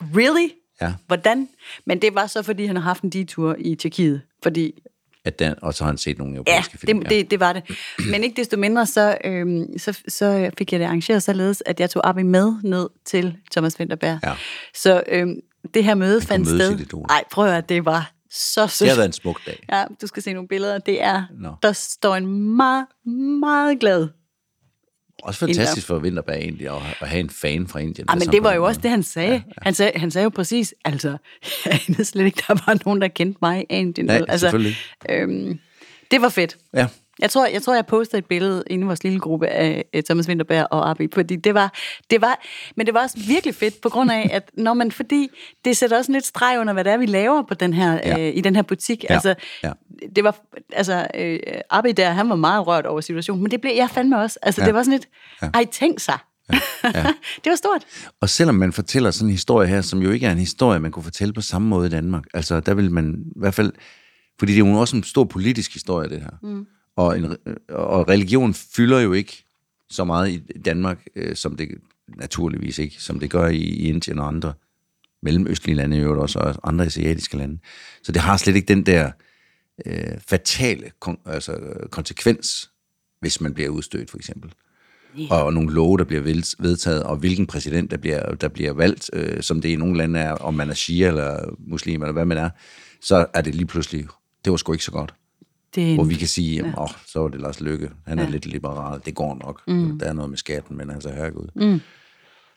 [0.01, 0.49] really?
[0.81, 0.93] Ja.
[1.07, 1.49] Hvordan?
[1.85, 4.21] Men det var så, fordi han har haft en detur i Tjekkiet.
[4.43, 4.81] Fordi,
[5.25, 6.99] At den, og så har han set nogle ja, europæiske film.
[6.99, 7.63] det, det, det var det.
[8.11, 11.89] Men ikke desto mindre, så, øhm, så, så fik jeg det arrangeret således, at jeg
[11.89, 14.19] tog Abi med ned til Thomas Winterberg.
[14.23, 14.33] Ja.
[14.73, 15.39] Så øhm,
[15.73, 17.01] det her møde fandt sted.
[17.07, 18.79] Nej, prøv at høre, det var så sødt.
[18.79, 19.65] Det har været en smuk dag.
[19.71, 20.77] Ja, du skal se nogle billeder.
[20.77, 21.55] Det er, Nå.
[21.63, 22.85] der står en meget,
[23.39, 24.07] meget glad.
[25.23, 28.07] Også fantastisk for Vinterberg egentlig at, at have en fan fra Indien.
[28.09, 29.29] Ja, men det var jo også det, han sagde.
[29.29, 29.41] Ja, ja.
[29.61, 31.09] Han, sagde han sagde jo præcis, altså,
[31.65, 34.07] jeg anede slet ikke, der var nogen, der kendte mig i Indien.
[34.07, 34.75] Nej, altså, selvfølgelig.
[35.09, 35.59] Øhm,
[36.11, 36.57] det var fedt.
[36.73, 36.87] Ja.
[37.19, 40.03] Jeg tror, jeg tror, jeg postede et billede inde i vores lille gruppe af øh,
[40.03, 41.73] Thomas Winterberg og Abi, fordi det var,
[42.09, 42.39] det var,
[42.77, 45.27] men det var også virkelig fedt på grund af, at når man, fordi
[45.65, 47.93] det sætter også en lidt streg under, hvad det er, vi laver på den her,
[47.93, 48.19] Ja.
[48.27, 49.03] øh, i den her butik.
[49.03, 49.13] Ja.
[49.13, 49.71] Altså, Ja.
[50.15, 50.35] det var,
[50.73, 51.39] altså, øh,
[51.69, 54.39] Abi der, han var meget rørt over situationen, men det blev jeg fandme også.
[54.41, 54.65] Altså, Ja.
[54.67, 55.07] det var sådan lidt,
[55.41, 55.49] ja.
[55.53, 56.17] ej, tænk sig.
[56.53, 56.59] Ja.
[56.83, 57.03] Ja.
[57.43, 57.85] det var stort.
[58.21, 60.91] Og selvom man fortæller sådan en historie her, som jo ikke er en historie, man
[60.91, 63.71] kunne fortælle på samme måde i Danmark, altså der vil man i hvert fald,
[64.39, 66.29] fordi det er jo også en stor politisk historie, det her.
[66.43, 66.65] Mm.
[66.95, 67.37] Og, en,
[67.69, 69.43] og religion fylder jo ikke
[69.89, 71.69] så meget i Danmark, øh, som det
[72.07, 74.53] naturligvis ikke, som det gør i, i Indien og andre
[75.21, 77.59] mellemøstlige lande, i øvrigt også, og andre asiatiske lande.
[78.03, 79.11] Så det har slet ikke den der
[79.85, 81.59] øh, fatale kon- altså,
[81.91, 82.71] konsekvens,
[83.19, 84.53] hvis man bliver udstødt, for eksempel
[85.29, 86.21] og, og nogle love, der bliver
[86.59, 90.19] vedtaget, og hvilken præsident, der bliver, der bliver valgt, øh, som det i nogle lande
[90.19, 92.49] er, om man er shia eller muslim, eller hvad man er,
[93.01, 94.07] så er det lige pludselig,
[94.45, 95.13] det var sgu ikke så godt.
[95.75, 98.23] Det er Hvor vi kan sige, jamen, åh, så var det Lars Lykke, han er
[98.23, 98.29] ja.
[98.29, 99.99] lidt liberal, det går nok, mm.
[99.99, 101.47] der er noget med skatten, men altså, herregud.
[101.55, 101.81] Mm.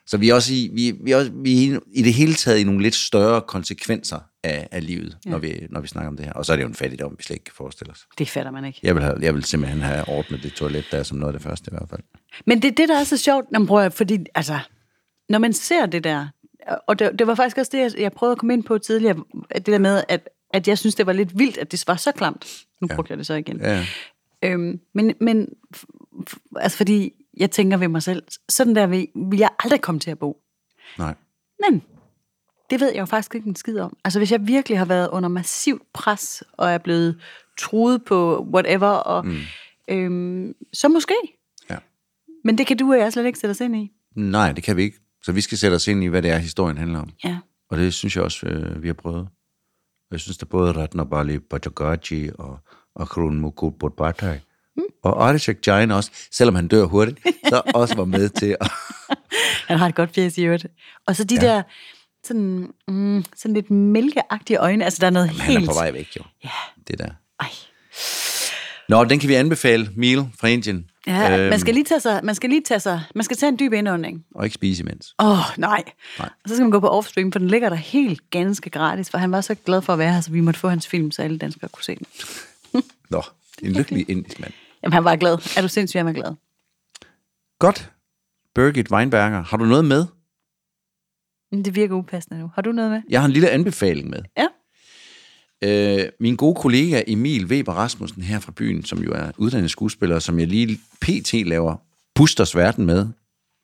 [0.07, 2.59] Så vi er også i, vi, vi er også, vi er i det hele taget
[2.59, 5.31] i nogle lidt større konsekvenser af, af livet, ja.
[5.31, 6.33] når, vi, når vi snakker om det her.
[6.33, 8.07] Og så er det jo en fattigdom, vi slet ikke kan forestille os.
[8.19, 8.81] det fatter man ikke.
[8.83, 11.49] Jeg vil, have, jeg vil simpelthen have ordnet det toilet der som noget af det
[11.49, 12.01] første i hvert fald.
[12.47, 14.59] Men det er det, der er så sjovt, når man prøver, fordi altså,
[15.29, 16.29] når man ser det der,
[16.87, 19.17] og det, det var faktisk også det, jeg, jeg prøvede at komme ind på tidligere,
[19.55, 22.13] det der med, at, at jeg synes, det var lidt vildt, at det var så
[22.13, 22.65] klamt.
[22.83, 22.95] Nu Ja.
[22.95, 23.61] brugte jeg det så igen.
[23.61, 23.87] Ja.
[24.45, 25.49] Øhm, men, men
[26.57, 30.11] altså fordi jeg tænker ved mig selv, sådan der vil, vil jeg aldrig komme til
[30.11, 30.43] at bo.
[30.99, 31.15] Nej.
[31.61, 31.83] Men
[32.71, 33.97] det ved jeg jo faktisk ikke en skid om.
[34.05, 37.21] Altså hvis jeg virkelig har været under massivt pres, og er blevet
[37.59, 39.37] truet på whatever, og, mm.
[39.89, 41.15] øhm, så måske.
[41.71, 41.77] Ja.
[42.45, 43.93] Men det kan du og jeg slet ikke sætte os ind i.
[44.15, 44.99] Nej, det kan vi ikke.
[45.23, 47.11] Så vi skal sætte os ind i, hvad det er, historien handler om.
[47.25, 47.39] Ja.
[47.71, 49.29] Og det synes jeg også, øh, vi har prøvet.
[50.13, 52.59] Jeg synes, der både Ratnabali Bajagaji og,
[52.95, 54.39] og Krun Mukul Bodbhatai
[54.77, 54.83] mm.
[55.03, 58.71] og Arishak Jain også, selvom han dør hurtigt, så også var med til at...
[59.69, 60.67] Han har et godt fjes i øvrigt.
[61.07, 61.41] Og så de ja.
[61.41, 61.63] der
[62.25, 64.85] sådan, mm, sådan lidt mælkeagtige øjne.
[64.85, 65.63] Altså, der er noget Han helt...
[65.63, 66.23] er på vej væk, jo.
[66.45, 66.51] Ja.
[66.89, 67.11] Det der.
[67.41, 67.51] Ej.
[68.93, 70.91] Nå, den kan vi anbefale, Meal fra Indien.
[71.07, 73.49] Ja, Øhm, man skal lige tage sig, man skal lige tage sig, man skal tage
[73.49, 74.25] en dyb indånding.
[74.35, 75.15] Og ikke spise imens.
[75.19, 75.85] Åh, oh, nej.
[76.19, 76.29] Nej.
[76.45, 79.19] Og så skal man gå på Offstream, for den ligger der helt ganske gratis, for
[79.19, 81.23] han var så glad for at være her, så vi måtte få hans film, så
[81.23, 82.07] alle danskere kunne se den.
[83.11, 83.23] Nå,
[83.63, 84.53] en lykkelig indisk mand.
[84.83, 85.33] Jamen, han var glad.
[85.57, 86.35] Er du sindssygt, han var glad?
[87.59, 87.91] Godt.
[88.55, 90.07] Birgit Weinberger, har du noget med?
[91.53, 92.51] Det virker upassende nu.
[92.55, 93.03] Har du noget med?
[93.09, 94.23] Jeg har en lille anbefaling med.
[94.39, 94.47] Ja.
[95.63, 100.19] Øh, min gode kollega Emil Weber Rasmussen her fra byen, som jo er uddannet skuespiller,
[100.19, 101.33] som jeg lige pt.
[101.33, 101.77] laver
[102.15, 103.07] Busters Verden med,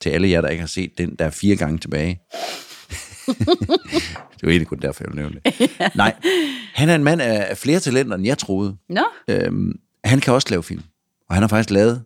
[0.01, 2.21] til alle jer, der ikke har set den, der er fire gange tilbage.
[3.29, 5.71] det var egentlig kun derfor, jeg ville nævne det.
[5.97, 6.15] Nej,
[6.75, 8.77] han er en mand af flere talenter, end jeg troede.
[8.89, 10.83] Nå, Øhm, han kan også lave film.
[11.29, 12.03] Og han har faktisk lavet,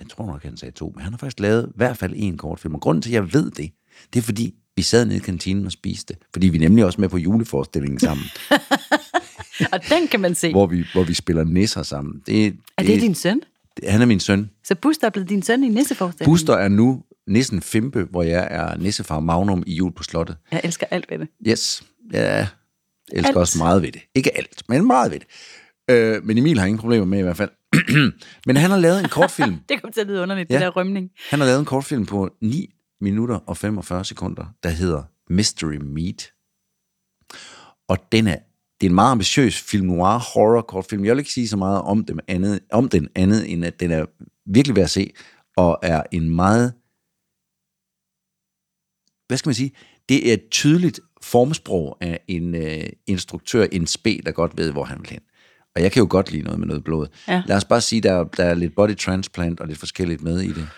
[0.00, 2.36] jeg tror nok, han sagde to, men han har faktisk lavet i hvert fald en
[2.36, 2.74] kortfilm.
[2.74, 3.70] Og grunden til, at jeg ved det,
[4.12, 6.14] det er fordi, vi sad nede i kantinen og spiste.
[6.32, 8.24] Fordi vi er nemlig også med på juleforestillingen sammen,
[9.72, 10.50] og den kan man se.
[10.50, 12.22] hvor, vi, hvor vi spiller nisser sammen.
[12.26, 13.40] Det, Er det din søn?
[13.76, 14.50] det, han er min søn.
[14.64, 16.32] Så Buster er blevet din søn i nisseforestillingen?
[16.32, 20.36] Buster er nu nissen Fimpe, hvor jeg er nissefar Magnum i jul på slottet.
[20.52, 21.28] Jeg elsker alt ved det.
[21.48, 21.82] Yes,
[22.12, 22.46] jeg
[23.12, 23.36] elsker Alt.
[23.36, 24.00] også meget ved det.
[24.14, 25.26] Ikke alt, men meget ved det.
[25.90, 27.50] Øh, men Emil har ingen problemer med i hvert fald.
[28.46, 29.56] men han har lavet en kortfilm.
[29.68, 30.54] Det kommer til at lyde underligt, Ja.
[30.54, 31.10] det der rømning.
[31.30, 36.30] Han har lavet en kortfilm på 9 minutter og 45 sekunder, der hedder Mystery Meat.
[37.88, 38.36] Og den er,
[38.80, 41.04] det er en meget ambitiøs film noir horror kortfilm.
[41.04, 43.90] Jeg vil ikke sige så meget om, dem andet, om den andet, end at den
[43.90, 44.04] er
[44.46, 45.10] virkelig værd at se,
[45.56, 46.72] og er en meget
[49.28, 49.72] hvad skal man sige,
[50.08, 54.84] det er et tydeligt formsprog af en øh, instruktør, en spæ, der godt ved, hvor
[54.84, 55.20] han vil hen.
[55.76, 57.06] Og jeg kan jo godt lide noget med noget blod.
[57.28, 57.42] Ja.
[57.46, 60.52] Lad os bare sige, der, der er lidt body transplant og lidt forskelligt med i
[60.52, 60.68] det.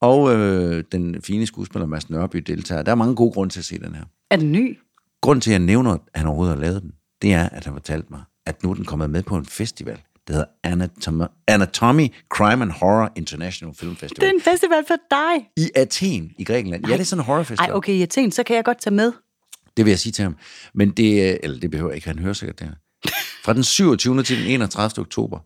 [0.00, 2.82] Og øh, den fine skuespiller Mads Nørby deltager.
[2.82, 4.04] Der er mange gode grunde til at se den her.
[4.30, 4.78] Er den ny?
[5.22, 6.92] Grunden til, at jeg nævner, at han overhovedet har lavet den,
[7.22, 10.00] det er, at han fortalte mig, at nu er den kommet med på en festival,
[10.28, 14.20] der hedder Anatom- Anatomy Crime and Horror International Film Festival.
[14.20, 15.48] Det er en festival for dig.
[15.56, 16.86] I Athen i Grækenland.
[16.86, 17.70] Ja, det er sådan en horrorfestival.
[17.70, 19.12] Ej, okay, i Athen, så kan jeg godt tage med.
[19.76, 20.36] Det vil jeg sige til ham.
[20.74, 22.74] Men det, øh, eller det behøver ikke, han hører sikkert det her.
[23.44, 24.22] Fra den 27.
[24.22, 25.00] til den 31.
[25.02, 25.38] oktober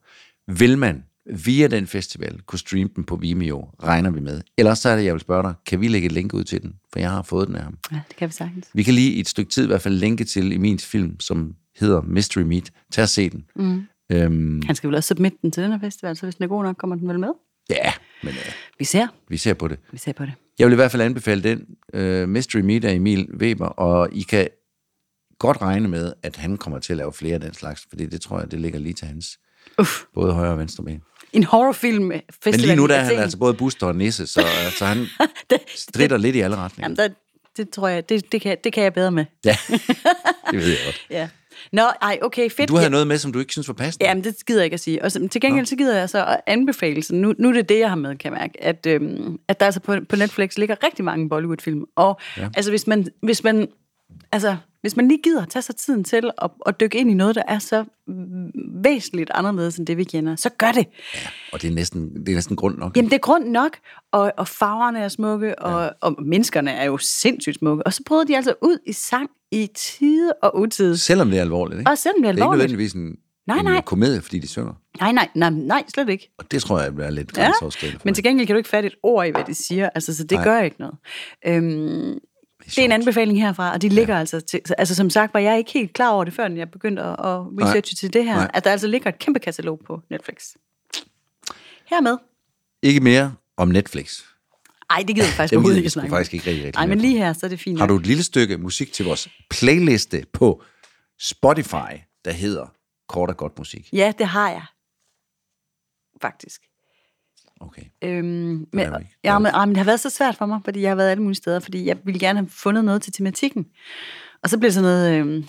[0.52, 4.40] vil man via den festival kunne streame den på Vimeo, regner vi med.
[4.58, 6.62] Ellers så er det, jeg vil spørge dig, kan vi lægge et link ud til
[6.62, 6.74] den?
[6.92, 7.78] For jeg har fået den af ham.
[7.92, 8.68] Ja, det kan vi sagtens.
[8.74, 11.20] Vi kan lige i et stykke tid i hvert fald linke til i min film,
[11.20, 12.70] som hedder Mystery Meat.
[12.92, 13.44] Tag og se den.
[13.56, 13.82] Mm.
[14.12, 16.48] Øhm, Han skal vel også submit den til den her festival, så hvis den er
[16.48, 17.28] god nok, kommer den vel med?
[17.70, 19.06] ja, men øh, Vi ser.
[19.28, 19.78] vi ser på det.
[19.92, 20.32] Vi ser på det.
[20.58, 21.66] Jeg vil i hvert fald anbefale den.
[21.94, 24.48] Uh, Mystery Meat af Emil Weber, og I kan
[25.38, 28.20] godt regne med, at han kommer til at lave flere af den slags, fordi det
[28.20, 29.38] tror jeg, det ligger lige til hans.
[29.78, 29.90] Uff.
[30.14, 31.02] Både højre og venstre ben.
[31.32, 34.40] En horrorfilm festival Men lige nu der er han altså både Buster og Nisse, så
[34.64, 35.06] altså, han
[35.88, 36.84] stritter lidt i alle retninger.
[36.84, 37.08] Jamen, der,
[37.56, 39.24] det tror jeg, det, det, kan, det kan jeg bedre med.
[39.44, 39.56] Ja,
[40.50, 41.06] det ved jeg godt.
[41.10, 41.28] Ja.
[41.72, 42.68] Nå, ej, okay, fedt.
[42.68, 44.06] Du havde noget med, som du ikke synes var passende.
[44.06, 45.04] Jamen, det gider jeg ikke at sige.
[45.04, 47.68] Og så, til gengæld så gider jeg så at anbefale, så nu, nu er det
[47.68, 50.56] det, jeg har med, kan jeg mærke, at, øhm, at der altså på, på Netflix
[50.56, 51.84] ligger rigtig mange Bollywood-film.
[51.96, 52.48] Og ja.
[52.56, 53.68] altså, hvis man, hvis man,
[54.32, 57.14] altså, hvis man lige gider at tage sig tiden til at, at dykke ind i
[57.14, 57.84] noget, der er så
[58.82, 60.86] væsentligt anderledes end det, vi kender, så gør det.
[61.52, 62.96] Og det er næsten, det er næsten grund nok.
[62.96, 63.76] Jamen, det er grund nok,
[64.12, 65.88] og, og farverne er smukke, og, ja.
[66.00, 67.86] og menneskerne er jo sindssygt smukke.
[67.86, 70.98] Og så brød de altså ud i sang i tide og utide.
[70.98, 71.90] Selvom det er alvorligt, ikke?
[71.90, 72.58] Og selvom det er Det er ikke alvorligt.
[72.62, 73.16] nødvendigvis en,
[73.46, 73.80] Nej, en nej.
[73.80, 74.72] komedie, fordi de synger.
[75.00, 76.30] Nej, nej, nej, nej, slet ikke.
[76.38, 78.68] Og det tror jeg er lidt Ja, grænseoverskridende for men til gengæld kan du ikke
[78.68, 79.88] fatte et ord i, hvad de siger.
[79.94, 80.44] Altså, så det Nej.
[80.44, 80.94] gør ikke noget.
[81.46, 82.18] Øhm,
[82.76, 84.20] det er en anbefaling herfra, og de ligger ja.
[84.20, 87.02] altså til, altså som sagt var jeg ikke helt klar over det, før jeg begyndte
[87.02, 88.50] at, at researche til det her, Nej.
[88.54, 90.54] at der altså ligger et kæmpe katalog på Netflix.
[91.86, 92.16] Hermed.
[92.82, 94.22] Ikke mere om Netflix.
[94.90, 97.18] Ej, det gider jeg faktisk overhovedet ikke snakke faktisk ikke rigtig Nej, reklamere men lige
[97.18, 97.78] her, så er det fint.
[97.78, 100.62] Har du et lille stykke musik til vores playliste på
[101.20, 101.92] Spotify,
[102.24, 102.66] der hedder
[103.08, 103.88] Kort og Godt Musik?
[103.92, 104.64] Ja, det har jeg.
[106.22, 106.69] Faktisk.
[107.60, 107.82] Okay.
[108.02, 108.24] Øhm,
[108.72, 108.86] men,
[109.24, 111.10] ja, men, ah, men det har været så svært for mig, fordi jeg har været
[111.10, 113.66] alle mulige steder, fordi jeg ville gerne have fundet noget til tematikken.
[114.42, 115.18] Og så blev det sådan noget...
[115.20, 115.44] Øhm,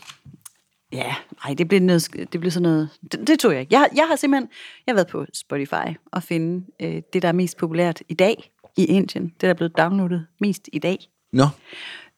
[0.91, 2.89] ja, nej, det blev, noget, det blev sådan noget...
[3.12, 3.74] Det, det tog jeg ikke.
[3.74, 4.49] Jeg, har- jeg har simpelthen
[4.88, 8.51] jeg har været på Spotify og finde øh, det, der er mest populært i dag
[8.78, 9.24] i Indien.
[9.24, 10.97] Det, der er blevet downloadet mest i dag.
[11.34, 11.45] Nå,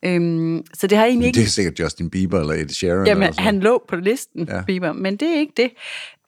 [0.05, 1.37] Øhm, så det har egentlig ikke...
[1.37, 3.07] det er sikkert Justin Bieber eller Ed Sheeran.
[3.07, 4.55] Jamen, eller sådan han lå på listen, Ja.
[4.55, 4.63] ja.
[4.63, 5.71] Bieber, men det er ikke det.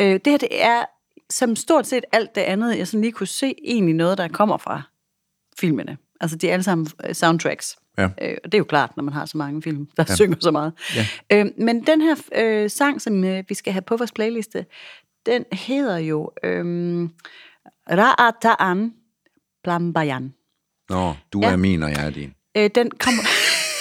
[0.01, 0.85] Øh, det her, det er
[1.29, 4.57] som stort set alt det andet, jeg sådan lige kunne se, egentlig noget, der kommer
[4.57, 4.81] fra
[5.59, 5.97] filmene.
[6.21, 7.77] Altså, de er alle sammen øh, soundtracks.
[7.97, 8.03] Ja.
[8.21, 10.15] Øh, og det er jo klart, når man har så mange film, der Ja.
[10.15, 10.73] synger så meget.
[10.95, 11.05] Ja.
[11.31, 14.65] Øh, men den her øh, sang, som øh, vi skal have på vores playliste,
[15.25, 17.03] den hedder jo øh,
[17.91, 18.91] Ra'ataan
[19.63, 20.33] Plambayan.
[20.89, 21.51] Nå, du Ja.
[21.51, 22.33] er min, og jeg er din.
[22.57, 23.23] Øh, den kommer...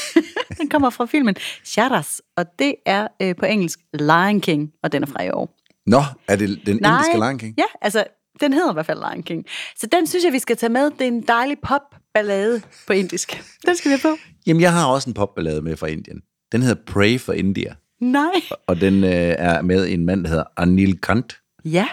[0.59, 5.03] den kommer fra filmen Charas, og det er øh, på engelsk Lion King, og den
[5.03, 5.57] er fra i år.
[5.87, 7.55] Nå, er det den indiske Lion King?
[7.59, 8.05] Ja, altså,
[8.41, 9.45] den hedder i hvert fald Lion King.
[9.77, 10.91] Så den synes jeg, vi skal tage med.
[10.91, 13.43] Det er en dejlig pop-ballade på indisk.
[13.67, 14.21] Den skal vi have på.
[14.47, 16.23] Jamen, jeg har også en popballade med fra Indien.
[16.53, 18.41] Den hedder Pray for India, Nej.
[18.67, 21.41] og den øh, er med en mand, der hedder Anil Kant.
[21.65, 21.89] Ja.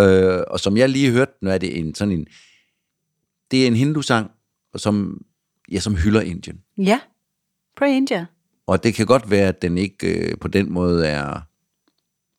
[0.00, 2.26] Øh, og som jeg lige hørte, nu er det en sådan en...
[3.50, 4.30] Det er en hindu-sang,
[4.76, 5.20] som,
[5.72, 6.60] ja, som hylder Indien.
[6.76, 7.00] Ja.
[7.76, 8.26] Pray India.
[8.66, 11.40] Og det kan godt være, at den ikke øh, på den måde er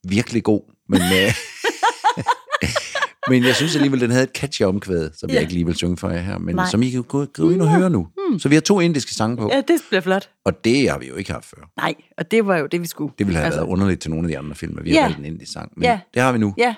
[0.08, 1.34] virkelig god, men, øh,
[3.30, 5.34] men jeg synes alligevel, den havde et catchy omkvæd, som ja.
[5.34, 6.70] jeg ikke lige vil synge for jer her, men Nej.
[6.72, 8.08] som I kan gå, gå ind og høre nu.
[8.30, 8.40] Hmm.
[8.40, 10.30] Så vi har to indiske sange på, Ja, det bliver flot.
[10.46, 11.72] og det har vi jo ikke haft før.
[11.78, 13.14] Nej, og det var jo det, vi skulle.
[13.20, 14.98] Det ville have altså, været underligt til nogle af de andre film, at vi har
[14.98, 15.04] Ja.
[15.04, 16.00] valgt en indisk sang, men Ja.
[16.14, 16.54] det har vi nu.
[16.58, 16.76] Ja,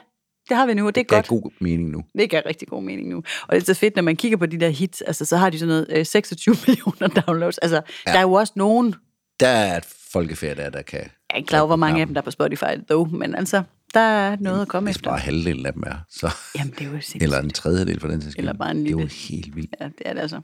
[0.49, 1.27] det har vi nu, og det er Det godt.
[1.43, 2.03] god mening nu.
[2.17, 3.17] Det giver rigtig god mening nu.
[3.47, 5.49] Og det er så fedt, når man kigger på de der hits, altså så har
[5.49, 7.57] de sådan noget øh, 26 millioner downloads.
[7.57, 8.11] Altså, ja.
[8.11, 8.95] der er jo også nogen,
[9.39, 10.99] Der er et folkefærd der, der kan...
[10.99, 13.35] jeg er ikke klar over, hvor mange af dem, der er på Spotify, dog, men
[13.35, 13.63] altså,
[13.93, 15.09] der er noget at komme efter.
[15.09, 16.29] bare halvdelen af dem er, så...
[16.57, 17.23] Jamen, det er jo sindssygt.
[17.23, 18.35] Eller en tredjedel for den sags.
[18.35, 19.75] Eller bare en Det er jo lille- helt vildt.
[19.81, 20.41] Ja, det er det altså.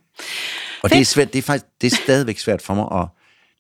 [0.84, 3.08] Og det er svært, det er faktisk, det er stadigvæk svært for mig at,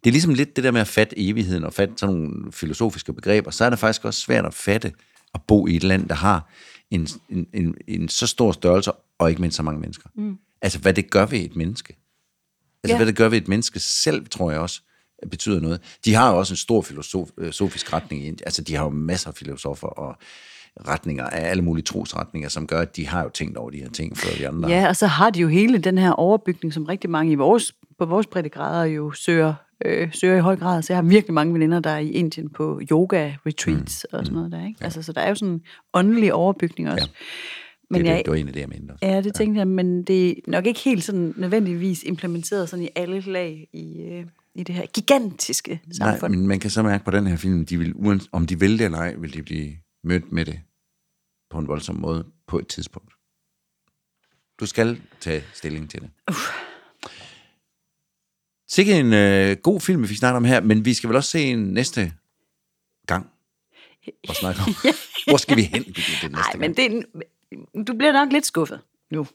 [0.03, 3.13] det er ligesom lidt det der med at fatte evigheden og fatte sådan nogle filosofiske
[3.13, 4.93] begreber, så er det faktisk også svært at fatte
[5.33, 6.49] at bo i et land, der har
[6.91, 10.09] en, en, en, en så stor størrelse, og ikke mindst så mange mennesker.
[10.15, 10.37] Mm.
[10.61, 11.97] Altså, hvad det gør ved et menneske.
[12.83, 12.97] Altså, Ja.
[12.97, 14.81] hvad det gør ved et menneske selv, tror jeg også,
[15.31, 15.97] betyder noget.
[16.05, 18.21] De har jo også en stor filosofisk retning.
[18.21, 18.45] i Indien.
[18.45, 20.15] Altså, de har jo masser af filosofer og
[20.87, 23.89] retninger af alle mulige trosretninger, som gør, at de har jo tænkt over de her
[23.89, 24.69] ting, før vi andre.
[24.69, 27.73] Ja, og så har de jo hele den her overbygning, som rigtig mange i vores
[27.99, 29.53] på vores breddegrader jo søger,
[29.85, 30.81] øh, søger i høj grad.
[30.81, 34.17] Så jeg har virkelig mange veninder, der er i Indien på yoga-retreats mm.
[34.17, 34.65] og sådan noget der.
[34.65, 34.77] Ikke?
[34.79, 34.85] Ja.
[34.85, 35.61] Altså, så der er jo sådan en
[35.93, 37.05] åndelig overbygning også.
[37.05, 37.23] Ja.
[37.89, 39.05] Men det, jeg, det var en af det, jeg mente også.
[39.05, 39.59] Ja, det tænkte ja.
[39.59, 44.01] jeg, men det er nok ikke helt sådan nødvendigvis implementeret sådan i alle lag i,
[44.01, 44.25] øh,
[44.57, 46.31] i det her gigantiske samfund.
[46.31, 48.79] Nej, men man kan så mærke på den her film, de vil, om de vil
[48.79, 50.61] det eller ej, vil de blive mødt med det
[51.49, 53.13] på en voldsom måde på et tidspunkt.
[54.59, 56.09] Du skal tage stilling til det.
[56.29, 56.49] Uff.
[58.69, 61.29] Sikke en øh, god film, vi fik snakket om her, men vi skal vel også
[61.29, 62.13] se en næste
[63.07, 63.29] gang
[64.29, 64.73] og snakke om.
[65.27, 67.05] Hvor skal vi hen det, det næste Nej, men det,
[67.87, 68.81] du bliver nok lidt skuffet
[69.11, 69.27] nu.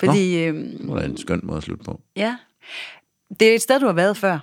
[0.00, 2.00] Fordi, Nå, øhm, det er en skøn måde at slutte på.
[2.16, 2.36] Ja.
[3.40, 4.38] Det er et sted, du har været før.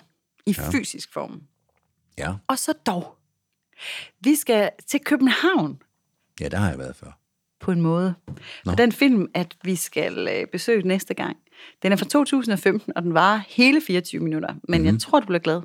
[0.46, 0.70] I ja.
[0.70, 1.41] fysisk form.
[2.18, 2.34] Ja.
[2.48, 3.18] Og så dog.
[4.20, 5.82] Vi skal til København.
[6.41, 7.20] Ja, der har jeg været før.
[7.60, 8.14] På en måde.
[8.28, 8.34] Nå.
[8.72, 11.38] For den film, at vi skal øh, besøge næste gang,
[11.84, 14.50] den er fra 2015, og den var hele 24 minutter.
[14.50, 14.86] Men mm-hmm.
[14.86, 15.00] jeg mhm.
[15.00, 15.62] tror, du bliver glad.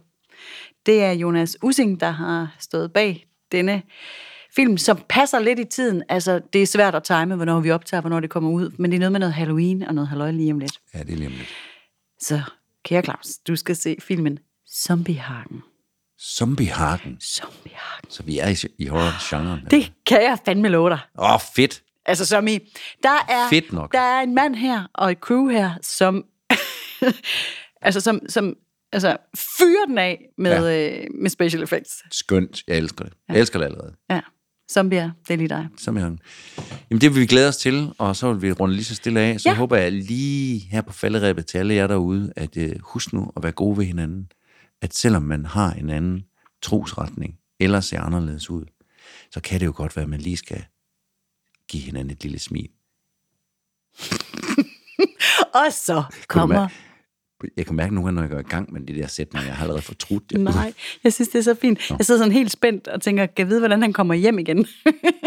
[0.86, 3.82] Det er Jonas Using, der har stået bag denne
[4.56, 6.02] film, som passer lidt i tiden.
[6.08, 8.96] Altså, det er svært at time, hvornår vi optager, hvornår det kommer ud, men det
[8.96, 10.80] er noget med noget Halloween og noget halløj lige om lidt.
[10.94, 11.48] Ja, det er lige om lidt.
[12.20, 12.40] Så,
[12.84, 14.38] kære Claus, du skal se filmen
[14.74, 15.62] Zombiehagen.
[16.20, 17.20] Zombiehagen?
[17.20, 18.10] Zombiehagen.
[18.10, 19.60] Så vi er i, i horror-genren?
[19.70, 20.98] Det kan jeg fandme love dig.
[21.18, 21.82] Åh, oh, fedt.
[22.06, 22.58] Altså, som i,
[23.02, 23.92] der er, fedt nok.
[23.92, 26.24] der er en mand her, og et crew her, som,
[27.86, 28.56] altså, som, som
[28.92, 31.00] altså, fyrer den af med, ja.
[31.00, 32.02] øh, med special effects.
[32.10, 32.62] Skønt.
[32.68, 33.12] Jeg elsker det.
[33.28, 33.94] Jeg elsker det allerede.
[34.10, 34.20] Ja.
[34.72, 35.68] Zombier, det er lige dig.
[35.78, 38.94] Zombie Jamen det vil vi glæde os til, og så vil vi runde lige så
[38.94, 39.40] stille af.
[39.40, 39.54] Så ja.
[39.54, 43.42] håber jeg lige her på falderæbet til alle jer derude, at uh, husk nu at
[43.42, 44.28] være gode ved hinanden.
[44.82, 46.24] At selvom man har en anden
[46.62, 48.64] trosretning, eller ser anderledes ud,
[49.30, 50.64] så kan det jo godt være, at man lige skal
[51.68, 52.68] give hinanden et lille smil.
[55.64, 56.68] og så kommer
[57.56, 59.56] jeg kan mærke nogle gange, når jeg går i gang med de der sætninger, jeg
[59.56, 60.40] har allerede fortrudt det.
[60.40, 60.72] Nej,
[61.04, 61.90] jeg synes, det er så fint.
[61.90, 61.96] Nå.
[61.98, 64.66] Jeg sidder sådan helt spændt og tænker, kan jeg vide, hvordan han kommer hjem igen?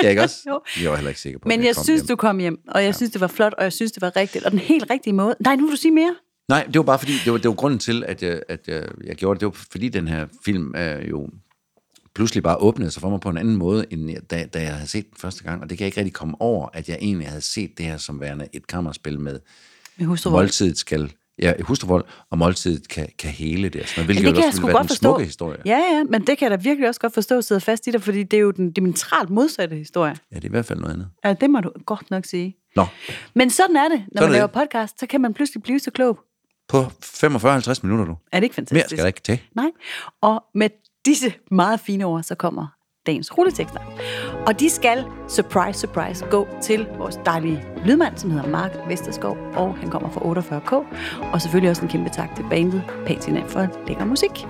[0.04, 0.38] ja, ikke også?
[0.50, 0.62] jo.
[0.82, 2.08] Jeg var heller ikke sikker på, Men jeg, jeg synes, hjem.
[2.08, 2.92] du kom hjem, og jeg ja.
[2.92, 4.46] synes, det var flot, og jeg synes, det var rigtigt.
[4.46, 5.36] Og den helt rigtige måde.
[5.40, 6.16] Nej, nu vil du sige mere.
[6.50, 8.88] Nej, det var bare fordi, det var, det var grunden til, at jeg, at jeg,
[9.04, 9.42] jeg gjorde det.
[9.42, 11.30] Det var fordi, den her film er jo
[12.16, 14.74] pludselig bare åbnede sig for mig på en anden måde, end jeg, da, da jeg
[14.74, 15.62] havde set den første gang.
[15.62, 17.98] Og det kan jeg ikke rigtig komme over, at jeg egentlig havde set det her
[17.98, 19.40] som værende et kammerspil med,
[19.98, 21.12] med voldtid skal
[21.42, 23.88] ja, hustruvold og måltid kan, kan hele det.
[23.88, 25.10] Sådan, hvilket det kan også vil være den forstå.
[25.10, 25.58] smukke historie.
[25.66, 27.92] Ja, ja, men det kan jeg da virkelig også godt forstå at sidde fast i
[27.92, 30.16] det, fordi det er jo den diametralt modsatte historie.
[30.32, 31.08] Ja, det er i hvert fald noget andet.
[31.26, 32.56] Ja, det må du godt nok sige.
[32.76, 32.86] Nå.
[33.36, 35.92] Men sådan er det, når sådan man laver podcast, så kan man pludselig blive så
[35.92, 36.20] klog.
[36.72, 38.16] På 45-50 minutter, du.
[38.32, 38.74] Er det ikke fantastisk?
[38.74, 39.42] Mere skal der ikke til.
[39.56, 39.70] Nej,
[40.22, 40.70] og med
[41.06, 42.68] disse meget fine ord, så kommer
[43.06, 43.80] dagens rulletekster.
[44.48, 49.78] Og de skal, surprise, surprise, gå til vores dejlige lydmand, som hedder Mark Vesterskov, og
[49.78, 50.74] han kommer fra 48K.
[51.34, 54.48] Og selvfølgelig også en kæmpe tak til bandet Patina for lækker musik.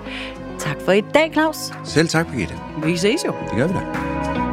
[0.60, 1.58] Tak for i dag, Claus.
[1.84, 2.56] Selv tak, Birgitte.
[2.84, 3.32] Vi ses jo.
[3.50, 4.51] Det gør vi da.